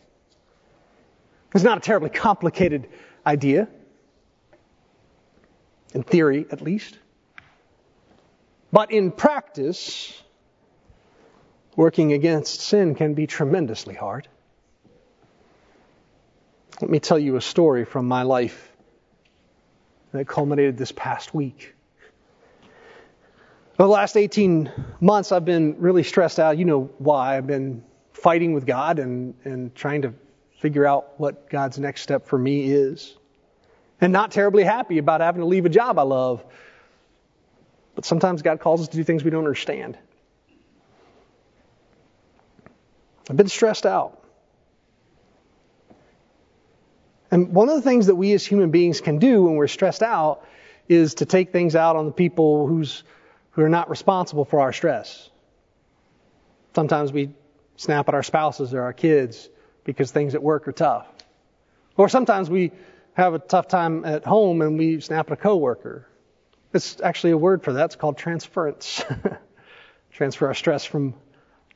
It's 1.53 1.63
not 1.63 1.77
a 1.77 1.81
terribly 1.81 2.09
complicated 2.09 2.89
idea, 3.25 3.67
in 5.93 6.03
theory 6.03 6.45
at 6.51 6.61
least. 6.61 6.97
But 8.71 8.91
in 8.91 9.11
practice, 9.11 10.21
working 11.77 12.11
against 12.11 12.59
sin 12.59 12.93
can 12.95 13.13
be 13.13 13.25
tremendously 13.25 13.95
hard. 13.95 14.27
Let 16.81 16.89
me 16.89 16.99
tell 16.99 17.17
you 17.17 17.37
a 17.37 17.41
story 17.41 17.85
from 17.85 18.05
my 18.05 18.23
life 18.23 18.69
that 20.11 20.27
culminated 20.27 20.77
this 20.77 20.91
past 20.91 21.33
week. 21.33 21.73
The 23.77 23.85
last 23.85 24.15
18 24.15 24.71
months, 25.01 25.33
I've 25.33 25.43
been 25.43 25.75
really 25.79 26.03
stressed 26.03 26.39
out. 26.39 26.57
You 26.57 26.63
know 26.63 26.89
why. 26.97 27.37
I've 27.37 27.47
been 27.47 27.83
fighting 28.13 28.53
with 28.53 28.65
God 28.65 28.99
and, 28.99 29.33
and 29.43 29.75
trying 29.75 30.03
to 30.03 30.13
figure 30.59 30.85
out 30.85 31.19
what 31.19 31.49
God's 31.49 31.77
next 31.77 32.01
step 32.01 32.25
for 32.27 32.39
me 32.39 32.71
is. 32.71 33.13
And 33.99 34.13
not 34.13 34.31
terribly 34.31 34.63
happy 34.63 34.97
about 34.97 35.19
having 35.19 35.41
to 35.41 35.45
leave 35.45 35.65
a 35.65 35.69
job 35.69 35.99
I 35.99 36.03
love. 36.03 36.43
But 37.95 38.05
sometimes 38.05 38.41
God 38.41 38.61
calls 38.61 38.81
us 38.81 38.87
to 38.89 38.97
do 38.97 39.03
things 39.03 39.25
we 39.25 39.29
don't 39.29 39.43
understand. 39.43 39.97
I've 43.29 43.37
been 43.37 43.49
stressed 43.49 43.85
out. 43.85 44.23
And 47.29 47.49
one 47.49 47.67
of 47.67 47.75
the 47.75 47.81
things 47.81 48.05
that 48.05 48.15
we 48.15 48.31
as 48.31 48.45
human 48.45 48.71
beings 48.71 49.01
can 49.01 49.19
do 49.19 49.43
when 49.43 49.55
we're 49.55 49.67
stressed 49.67 50.03
out 50.03 50.45
is 50.87 51.15
to 51.15 51.25
take 51.25 51.51
things 51.51 51.75
out 51.75 51.97
on 51.97 52.05
the 52.05 52.11
people 52.11 52.67
whose 52.67 53.03
who 53.55 53.61
are 53.61 53.69
not 53.69 53.89
responsible 53.89 54.43
for 54.43 54.59
our 54.59 54.73
stress. 54.73 55.29
Sometimes 56.75 57.13
we 57.13 57.31
snap 57.77 58.07
at 58.09 58.13
our 58.13 58.23
spouses 58.23 58.73
or 58.73 58.81
our 58.81 58.93
kids 58.93 59.49
because 59.85 60.11
things 60.11 60.35
at 60.35 60.43
work 60.43 60.67
are 60.67 60.73
tough. 60.73 61.07
Or 61.95 62.09
sometimes 62.09 62.49
we 62.49 62.73
have 63.13 63.33
a 63.33 63.39
tough 63.39 63.69
time 63.69 64.03
at 64.03 64.25
home 64.25 64.61
and 64.61 64.77
we 64.77 64.99
snap 64.99 65.31
at 65.31 65.33
a 65.33 65.41
coworker. 65.41 66.05
It's 66.73 66.99
actually 66.99 67.31
a 67.31 67.37
word 67.37 67.63
for 67.63 67.73
that. 67.73 67.85
It's 67.85 67.95
called 67.95 68.17
transference. 68.17 69.03
Transfer 70.11 70.47
our 70.47 70.53
stress 70.53 70.83
from 70.83 71.13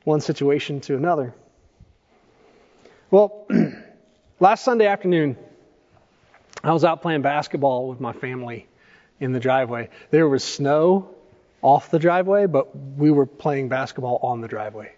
one 0.04 0.20
situation 0.20 0.82
to 0.82 0.96
another. 0.96 1.34
Well, 3.10 3.46
last 4.40 4.64
Sunday 4.64 4.86
afternoon, 4.86 5.38
I 6.62 6.74
was 6.74 6.84
out 6.84 7.00
playing 7.00 7.22
basketball 7.22 7.88
with 7.88 8.00
my 8.00 8.12
family 8.12 8.66
in 9.18 9.32
the 9.32 9.40
driveway. 9.40 9.88
There 10.10 10.28
was 10.28 10.44
snow 10.44 11.14
off 11.62 11.90
the 11.90 11.98
driveway, 11.98 12.46
but 12.46 12.76
we 12.96 13.10
were 13.10 13.26
playing 13.26 13.68
basketball 13.68 14.18
on 14.22 14.40
the 14.40 14.48
driveway. 14.48 14.92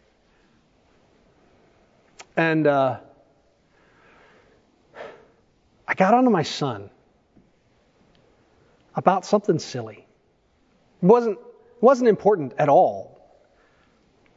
And 2.37 2.67
uh, 2.67 2.99
I 5.87 5.95
got 5.95 6.15
onto 6.15 6.31
my 6.31 6.43
son 6.43 6.91
about 8.95 9.27
something 9.27 9.59
silly. 9.59 10.07
It 11.03 11.07
wasn't 11.07 11.39
wasn't 11.81 12.09
important 12.09 12.55
at 12.59 12.69
all, 12.69 13.21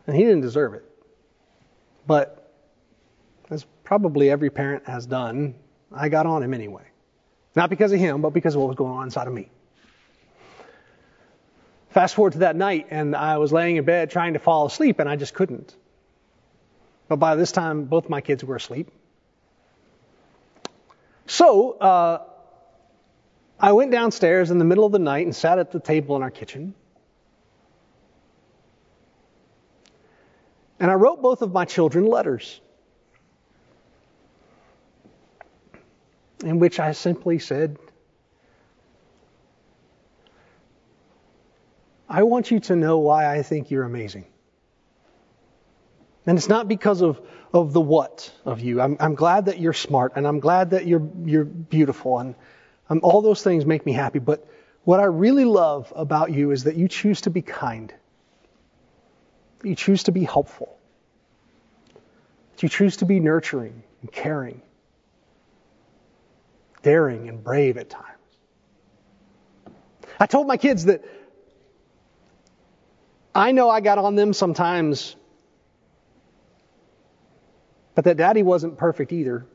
and 0.08 0.16
he 0.16 0.24
didn't 0.24 0.42
deserve 0.42 0.74
it. 0.74 0.84
But 2.08 2.52
as 3.50 3.66
probably 3.84 4.30
every 4.30 4.50
parent 4.50 4.88
has 4.88 5.06
done, 5.06 5.56
I 5.92 6.10
got 6.10 6.26
on 6.26 6.42
him 6.42 6.54
anyway. 6.54 6.84
Not 7.56 7.70
because 7.70 7.92
of 7.92 8.00
him, 8.00 8.22
but 8.22 8.32
because 8.32 8.56
of 8.56 8.62
what 8.62 8.68
was 8.68 8.76
going 8.76 8.92
on 8.92 9.04
inside 9.04 9.28
of 9.28 9.34
me. 9.34 9.50
Fast 11.96 12.16
forward 12.16 12.34
to 12.34 12.40
that 12.40 12.58
night, 12.58 12.88
and 12.90 13.16
I 13.16 13.38
was 13.38 13.54
laying 13.54 13.78
in 13.78 13.86
bed 13.86 14.12
trying 14.12 14.34
to 14.34 14.40
fall 14.40 14.66
asleep, 14.66 15.00
and 15.00 15.08
I 15.08 15.16
just 15.16 15.34
couldn't. 15.34 15.74
But 17.08 17.20
by 17.20 17.38
this 17.38 17.54
time, 17.54 17.86
both 17.86 18.10
my 18.10 18.20
kids 18.20 18.44
were 18.44 18.58
asleep. 18.58 18.92
So 21.26 21.72
uh, 21.72 22.24
I 23.58 23.72
went 23.72 23.92
downstairs 23.92 24.52
in 24.52 24.58
the 24.58 24.66
middle 24.66 24.86
of 24.86 24.92
the 24.92 25.00
night 25.00 25.26
and 25.26 25.34
sat 25.34 25.58
at 25.58 25.72
the 25.72 25.80
table 25.80 26.18
in 26.18 26.22
our 26.22 26.32
kitchen. 26.32 26.76
And 30.82 30.92
I 30.92 30.96
wrote 30.96 31.22
both 31.22 31.42
of 31.42 31.54
my 31.54 31.64
children 31.64 32.08
letters 32.08 32.60
in 36.44 36.60
which 36.60 36.78
I 36.78 36.92
simply 36.92 37.40
said, 37.40 37.78
I 42.16 42.24
want 42.24 42.50
you 42.50 42.62
to 42.62 42.78
know 42.78 43.00
why 43.00 43.30
I 43.30 43.42
think 43.42 43.72
you're 43.72 43.84
amazing. 43.84 44.26
And 46.26 46.38
it's 46.38 46.48
not 46.48 46.66
because 46.70 47.02
of, 47.02 47.20
of 47.54 47.74
the 47.74 47.82
what 47.82 48.34
of 48.46 48.62
you. 48.62 48.80
I'm, 48.80 48.96
I'm 49.02 49.16
glad 49.16 49.48
that 49.48 49.60
you're 49.60 49.74
smart 49.74 50.14
and 50.16 50.26
I'm 50.26 50.40
glad 50.40 50.70
that 50.70 50.88
you're, 50.88 51.06
you're 51.26 51.44
beautiful 51.44 52.20
and 52.20 52.36
um, 52.90 53.02
all 53.04 53.22
those 53.22 53.44
things 53.44 53.66
make 53.66 53.86
me 53.86 53.92
happy. 53.92 54.20
But 54.20 54.48
what 54.86 55.02
I 55.02 55.04
really 55.04 55.44
love 55.44 55.92
about 55.94 56.32
you 56.32 56.52
is 56.52 56.64
that 56.64 56.78
you 56.78 56.88
choose 56.88 57.20
to 57.22 57.30
be 57.30 57.42
kind. 57.42 57.94
You 59.62 59.76
choose 59.76 60.04
to 60.04 60.14
be 60.14 60.24
helpful. 60.24 60.80
You 62.60 62.70
choose 62.70 62.96
to 62.98 63.06
be 63.06 63.20
nurturing 63.20 63.84
and 64.02 64.10
caring, 64.10 64.62
daring 66.82 67.28
and 67.28 67.44
brave 67.44 67.76
at 67.76 67.90
times. 67.90 68.06
I 70.18 70.28
told 70.28 70.48
my 70.48 70.56
kids 70.56 70.86
that 70.86 71.04
I 73.36 73.52
know 73.52 73.70
I 73.70 73.82
got 73.82 73.98
on 73.98 74.16
them 74.16 74.34
sometimes 74.34 75.16
but 77.96 78.04
that 78.04 78.18
daddy 78.18 78.44
wasn't 78.44 78.78
perfect 78.78 79.14
either. 79.14 79.46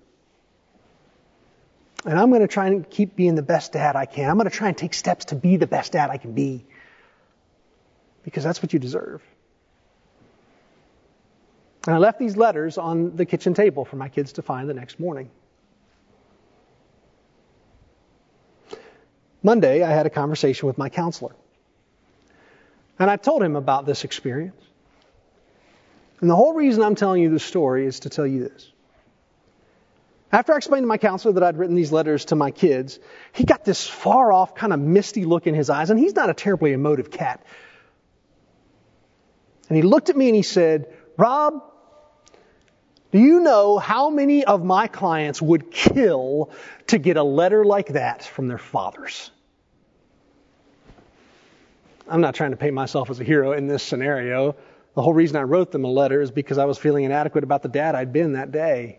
And 2.07 2.19
I'm 2.19 2.31
going 2.31 2.41
to 2.41 2.49
try 2.49 2.67
and 2.67 2.89
keep 2.89 3.15
being 3.15 3.35
the 3.35 3.43
best 3.43 3.73
dad 3.73 3.95
I 3.95 4.07
can. 4.07 4.31
I'm 4.31 4.39
going 4.39 4.49
to 4.49 4.57
try 4.57 4.69
and 4.69 4.77
take 4.77 4.95
steps 4.95 5.27
to 5.27 5.35
be 5.35 5.59
the 5.59 5.67
best 5.67 5.93
dad 5.93 6.09
I 6.09 6.17
can 6.17 6.33
be. 6.33 6.65
Because 8.25 8.43
that's 8.43 8.63
what 8.63 8.73
you 8.73 8.79
deserve. 8.79 9.23
And 11.87 11.95
I 11.95 11.99
left 11.99 12.19
these 12.19 12.37
letters 12.37 12.79
on 12.79 13.17
the 13.17 13.27
kitchen 13.27 13.53
table 13.53 13.85
for 13.85 13.97
my 13.97 14.09
kids 14.09 14.33
to 14.35 14.43
find 14.43 14.69
the 14.69 14.75
next 14.75 14.99
morning. 14.99 15.31
Monday, 19.43 19.83
I 19.83 19.91
had 19.91 20.07
a 20.07 20.11
conversation 20.11 20.67
with 20.67 20.79
my 20.79 20.89
counselor. 20.89 21.35
And 23.01 23.11
I 23.11 23.17
told 23.17 23.43
him 23.43 23.57
about 23.57 23.87
this 23.87 24.05
experience. 24.05 24.63
And 26.21 26.29
the 26.29 26.37
whole 26.37 26.53
reason 26.53 26.83
I'm 26.83 26.95
telling 26.95 27.23
you 27.23 27.31
this 27.31 27.43
story 27.43 27.87
is 27.87 28.01
to 28.01 28.11
tell 28.11 28.27
you 28.27 28.49
this. 28.49 28.71
After 30.31 30.53
I 30.53 30.59
explained 30.59 30.85
to 30.85 30.87
my 30.87 30.99
counselor 30.99 31.33
that 31.33 31.43
I'd 31.43 31.57
written 31.57 31.75
these 31.75 31.91
letters 31.91 32.27
to 32.27 32.37
my 32.37 32.51
kids, 32.51 33.01
he 33.33 33.45
got 33.45 33.65
this 33.65 33.89
far 33.89 34.31
off, 34.31 34.55
kind 34.55 34.73
of 34.73 34.79
misty 34.79 35.25
look 35.25 35.47
in 35.47 35.55
his 35.55 35.71
eyes, 35.71 35.89
and 35.91 35.99
he's 35.99 36.15
not 36.15 36.29
a 36.29 36.35
terribly 36.35 36.73
emotive 36.73 37.11
cat. 37.11 37.45
And 39.69 39.77
he 39.77 39.83
looked 39.83 40.11
at 40.11 40.17
me 40.17 40.29
and 40.29 40.37
he 40.37 40.43
said, 40.43 40.93
Rob, 41.17 41.65
do 43.13 43.19
you 43.19 43.41
know 43.41 43.79
how 43.79 44.11
many 44.11 44.45
of 44.45 44.63
my 44.63 44.89
clients 44.89 45.41
would 45.41 45.71
kill 45.71 46.51
to 46.89 46.99
get 46.99 47.17
a 47.17 47.25
letter 47.25 47.65
like 47.65 47.89
that 47.89 48.25
from 48.25 48.47
their 48.47 48.59
fathers? 48.59 49.31
I'm 52.11 52.21
not 52.21 52.35
trying 52.35 52.51
to 52.51 52.57
paint 52.57 52.75
myself 52.75 53.09
as 53.09 53.21
a 53.21 53.25
hero 53.25 53.53
in 53.53 53.69
this 53.69 53.83
scenario. 53.83 54.57
The 54.95 55.03
whole 55.03 55.15
reason 55.15 55.37
I 55.37 55.43
wrote 55.43 55.71
them 55.71 55.85
a 55.85 55.91
letter 55.91 56.21
is 56.21 56.33
because 56.33 56.59
I 56.59 56.65
was 56.65 56.77
feeling 56.77 57.05
inadequate 57.05 57.45
about 57.45 57.63
the 57.63 57.69
dad 57.69 57.95
I'd 57.95 58.13
been 58.13 58.33
that 58.33 58.51
day. 58.51 58.99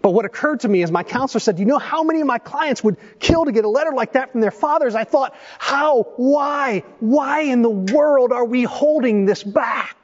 But 0.00 0.10
what 0.10 0.24
occurred 0.24 0.60
to 0.60 0.68
me 0.68 0.82
is 0.82 0.90
my 0.90 1.04
counselor 1.04 1.38
said, 1.38 1.58
you 1.58 1.66
know 1.66 1.78
how 1.78 2.02
many 2.02 2.22
of 2.22 2.26
my 2.26 2.38
clients 2.38 2.82
would 2.82 2.96
kill 3.20 3.44
to 3.44 3.52
get 3.52 3.64
a 3.64 3.68
letter 3.68 3.92
like 3.92 4.14
that 4.14 4.32
from 4.32 4.40
their 4.40 4.50
fathers? 4.50 4.94
I 4.94 5.04
thought, 5.04 5.36
how? 5.58 6.14
Why? 6.16 6.82
Why 6.98 7.42
in 7.42 7.62
the 7.62 7.70
world 7.70 8.32
are 8.32 8.44
we 8.44 8.64
holding 8.64 9.26
this 9.26 9.44
back? 9.44 9.96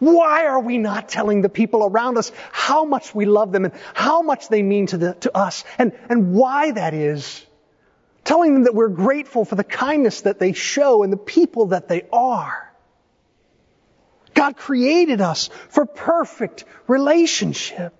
Why 0.00 0.46
are 0.46 0.60
we 0.60 0.78
not 0.78 1.08
telling 1.08 1.40
the 1.40 1.48
people 1.48 1.84
around 1.84 2.18
us 2.18 2.30
how 2.52 2.84
much 2.84 3.14
we 3.14 3.24
love 3.24 3.50
them 3.52 3.64
and 3.64 3.74
how 3.94 4.20
much 4.22 4.48
they 4.48 4.62
mean 4.62 4.86
to, 4.88 4.98
the, 4.98 5.14
to 5.14 5.36
us 5.36 5.64
and, 5.78 5.92
and 6.08 6.34
why 6.34 6.72
that 6.72 6.92
is? 6.92 7.46
Telling 8.28 8.52
them 8.52 8.64
that 8.64 8.74
we're 8.74 8.88
grateful 8.88 9.46
for 9.46 9.54
the 9.54 9.64
kindness 9.64 10.20
that 10.20 10.38
they 10.38 10.52
show 10.52 11.02
and 11.02 11.10
the 11.10 11.16
people 11.16 11.68
that 11.68 11.88
they 11.88 12.02
are. 12.12 12.70
God 14.34 14.54
created 14.54 15.22
us 15.22 15.48
for 15.70 15.86
perfect 15.86 16.66
relationship. 16.86 17.94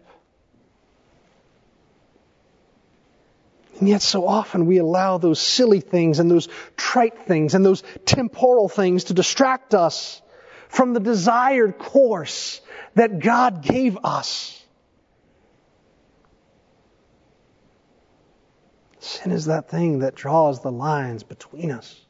And 3.79 3.89
yet 3.89 4.03
so 4.03 4.29
often 4.29 4.67
we 4.67 4.77
allow 4.77 5.17
those 5.17 5.41
silly 5.41 5.81
things 5.81 6.19
and 6.19 6.31
those 6.31 6.49
trite 6.77 7.21
things 7.21 7.55
and 7.55 7.65
those 7.65 7.83
temporal 8.05 8.69
things 8.69 9.05
to 9.05 9.15
distract 9.15 9.73
us 9.75 10.21
from 10.69 10.93
the 10.93 11.01
desired 11.01 11.79
course 11.79 12.61
that 12.97 13.19
God 13.19 13.63
gave 13.63 13.97
us. 14.05 14.63
Sin 19.01 19.33
is 19.33 19.47
that 19.47 19.71
thing 19.71 20.01
that 20.01 20.15
draws 20.15 20.61
the 20.61 20.73
lines 20.73 21.23
between 21.23 21.71
us, 21.71 22.01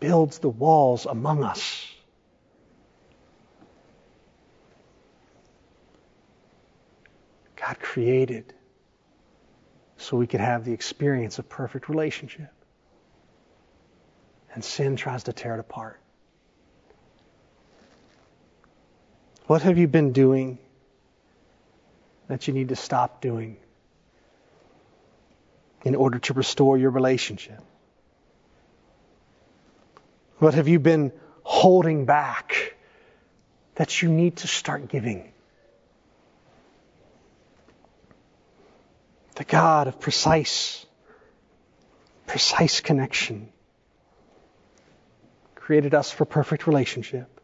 builds 0.00 0.38
the 0.38 0.48
walls 0.48 1.06
among 1.06 1.44
us. 1.44 1.86
God 7.56 7.78
created 7.78 8.52
so 9.96 10.16
we 10.16 10.26
could 10.26 10.40
have 10.40 10.64
the 10.64 10.72
experience 10.72 11.38
of 11.38 11.48
perfect 11.48 11.88
relationship. 11.88 12.52
And 14.54 14.64
sin 14.64 14.96
tries 14.96 15.22
to 15.24 15.32
tear 15.32 15.54
it 15.54 15.60
apart. 15.60 16.00
What 19.46 19.62
have 19.62 19.78
you 19.78 19.86
been 19.86 20.12
doing 20.12 20.58
that 22.28 22.48
you 22.48 22.54
need 22.54 22.70
to 22.70 22.76
stop 22.76 23.20
doing 23.20 23.56
in 25.84 25.94
order 25.94 26.18
to 26.20 26.32
restore 26.32 26.78
your 26.78 26.90
relationship? 26.90 27.60
What 30.38 30.54
have 30.54 30.68
you 30.68 30.78
been 30.78 31.12
holding 31.42 32.04
back 32.04 32.74
that 33.74 34.02
you 34.02 34.08
need 34.08 34.36
to 34.38 34.46
start 34.46 34.88
giving? 34.88 35.32
The 39.36 39.44
God 39.44 39.88
of 39.88 39.98
precise, 39.98 40.84
precise 42.26 42.80
connection 42.80 43.48
created 45.54 45.94
us 45.94 46.10
for 46.10 46.24
perfect 46.24 46.66
relationship. 46.66 47.40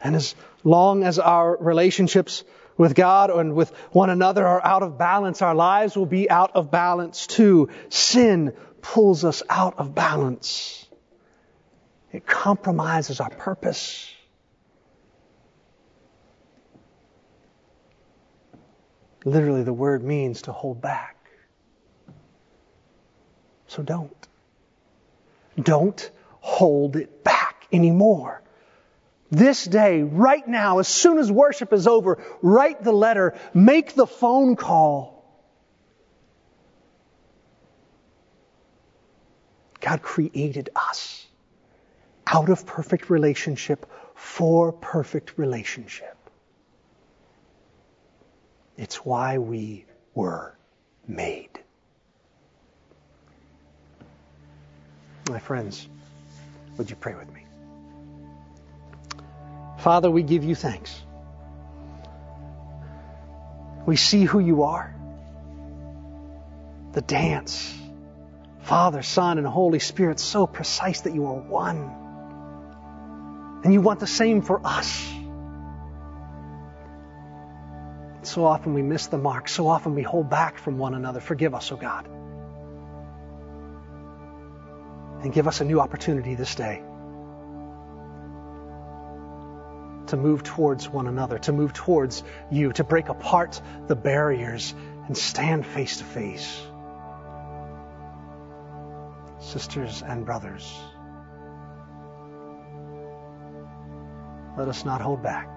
And 0.00 0.14
as 0.14 0.34
long 0.62 1.02
as 1.02 1.18
our 1.18 1.56
relationships 1.56 2.44
with 2.76 2.94
God 2.94 3.30
and 3.30 3.54
with 3.54 3.70
one 3.92 4.10
another 4.10 4.46
are 4.46 4.64
out 4.64 4.82
of 4.82 4.98
balance, 4.98 5.42
our 5.42 5.54
lives 5.54 5.96
will 5.96 6.06
be 6.06 6.28
out 6.28 6.52
of 6.54 6.70
balance 6.70 7.26
too. 7.26 7.68
Sin 7.88 8.52
pulls 8.80 9.24
us 9.24 9.42
out 9.48 9.78
of 9.78 9.94
balance. 9.94 10.86
It 12.12 12.26
compromises 12.26 13.20
our 13.20 13.30
purpose. 13.30 14.10
Literally, 19.24 19.62
the 19.62 19.72
word 19.72 20.04
means 20.04 20.42
to 20.42 20.52
hold 20.52 20.80
back. 20.80 21.16
So 23.66 23.82
don't. 23.82 24.28
Don't 25.60 26.10
hold 26.40 26.96
it 26.96 27.24
back 27.24 27.66
anymore. 27.72 28.43
This 29.34 29.64
day, 29.64 30.04
right 30.04 30.46
now, 30.46 30.78
as 30.78 30.86
soon 30.86 31.18
as 31.18 31.30
worship 31.30 31.72
is 31.72 31.88
over, 31.88 32.22
write 32.40 32.84
the 32.84 32.92
letter, 32.92 33.34
make 33.52 33.96
the 33.96 34.06
phone 34.06 34.54
call. 34.54 35.24
God 39.80 40.02
created 40.02 40.70
us 40.76 41.26
out 42.24 42.48
of 42.48 42.64
perfect 42.64 43.10
relationship 43.10 43.90
for 44.14 44.70
perfect 44.70 45.36
relationship. 45.36 46.16
It's 48.76 49.04
why 49.04 49.38
we 49.38 49.84
were 50.14 50.56
made. 51.08 51.50
My 55.28 55.40
friends, 55.40 55.88
would 56.76 56.88
you 56.88 56.94
pray 56.94 57.16
with 57.16 57.32
me? 57.34 57.43
Father, 59.84 60.10
we 60.10 60.22
give 60.22 60.44
you 60.44 60.54
thanks. 60.54 60.98
We 63.84 63.96
see 63.96 64.24
who 64.24 64.38
you 64.38 64.62
are. 64.62 64.96
The 66.92 67.02
dance. 67.02 67.78
Father, 68.60 69.02
Son, 69.02 69.36
and 69.36 69.46
Holy 69.46 69.80
Spirit, 69.80 70.20
so 70.20 70.46
precise 70.46 71.02
that 71.02 71.14
you 71.14 71.26
are 71.26 71.34
one. 71.34 71.90
And 73.62 73.74
you 73.74 73.82
want 73.82 74.00
the 74.00 74.06
same 74.06 74.40
for 74.40 74.66
us. 74.66 75.12
So 78.22 78.46
often 78.46 78.72
we 78.72 78.80
miss 78.80 79.08
the 79.08 79.18
mark. 79.18 79.50
So 79.50 79.68
often 79.68 79.94
we 79.94 80.02
hold 80.02 80.30
back 80.30 80.56
from 80.56 80.78
one 80.78 80.94
another. 80.94 81.20
Forgive 81.20 81.54
us, 81.54 81.70
O 81.70 81.74
oh 81.74 81.78
God. 81.78 82.06
And 85.22 85.30
give 85.30 85.46
us 85.46 85.60
a 85.60 85.64
new 85.66 85.78
opportunity 85.78 86.36
this 86.36 86.54
day 86.54 86.82
to 90.14 90.22
move 90.22 90.44
towards 90.44 90.88
one 90.88 91.08
another, 91.08 91.38
to 91.38 91.52
move 91.52 91.72
towards 91.72 92.22
you, 92.50 92.72
to 92.72 92.84
break 92.84 93.08
apart 93.08 93.60
the 93.88 93.96
barriers 93.96 94.74
and 95.06 95.16
stand 95.16 95.66
face 95.66 95.98
to 95.98 96.04
face. 96.04 96.62
Sisters 99.40 100.02
and 100.06 100.24
brothers, 100.24 100.72
let 104.56 104.68
us 104.68 104.84
not 104.84 105.00
hold 105.00 105.22
back. 105.22 105.50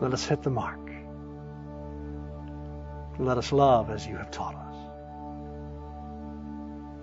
Let 0.00 0.12
us 0.12 0.24
hit 0.24 0.42
the 0.42 0.50
mark. 0.50 0.78
Let 3.18 3.38
us 3.38 3.50
love 3.52 3.90
as 3.90 4.06
you 4.06 4.16
have 4.16 4.30
taught 4.30 4.54
us. 4.54 4.76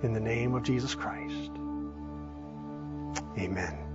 In 0.04 0.14
the 0.14 0.22
name 0.22 0.56
of 0.56 0.64
Jesus 0.64 0.96
Christ. 0.96 1.52
Amen. 3.38 3.89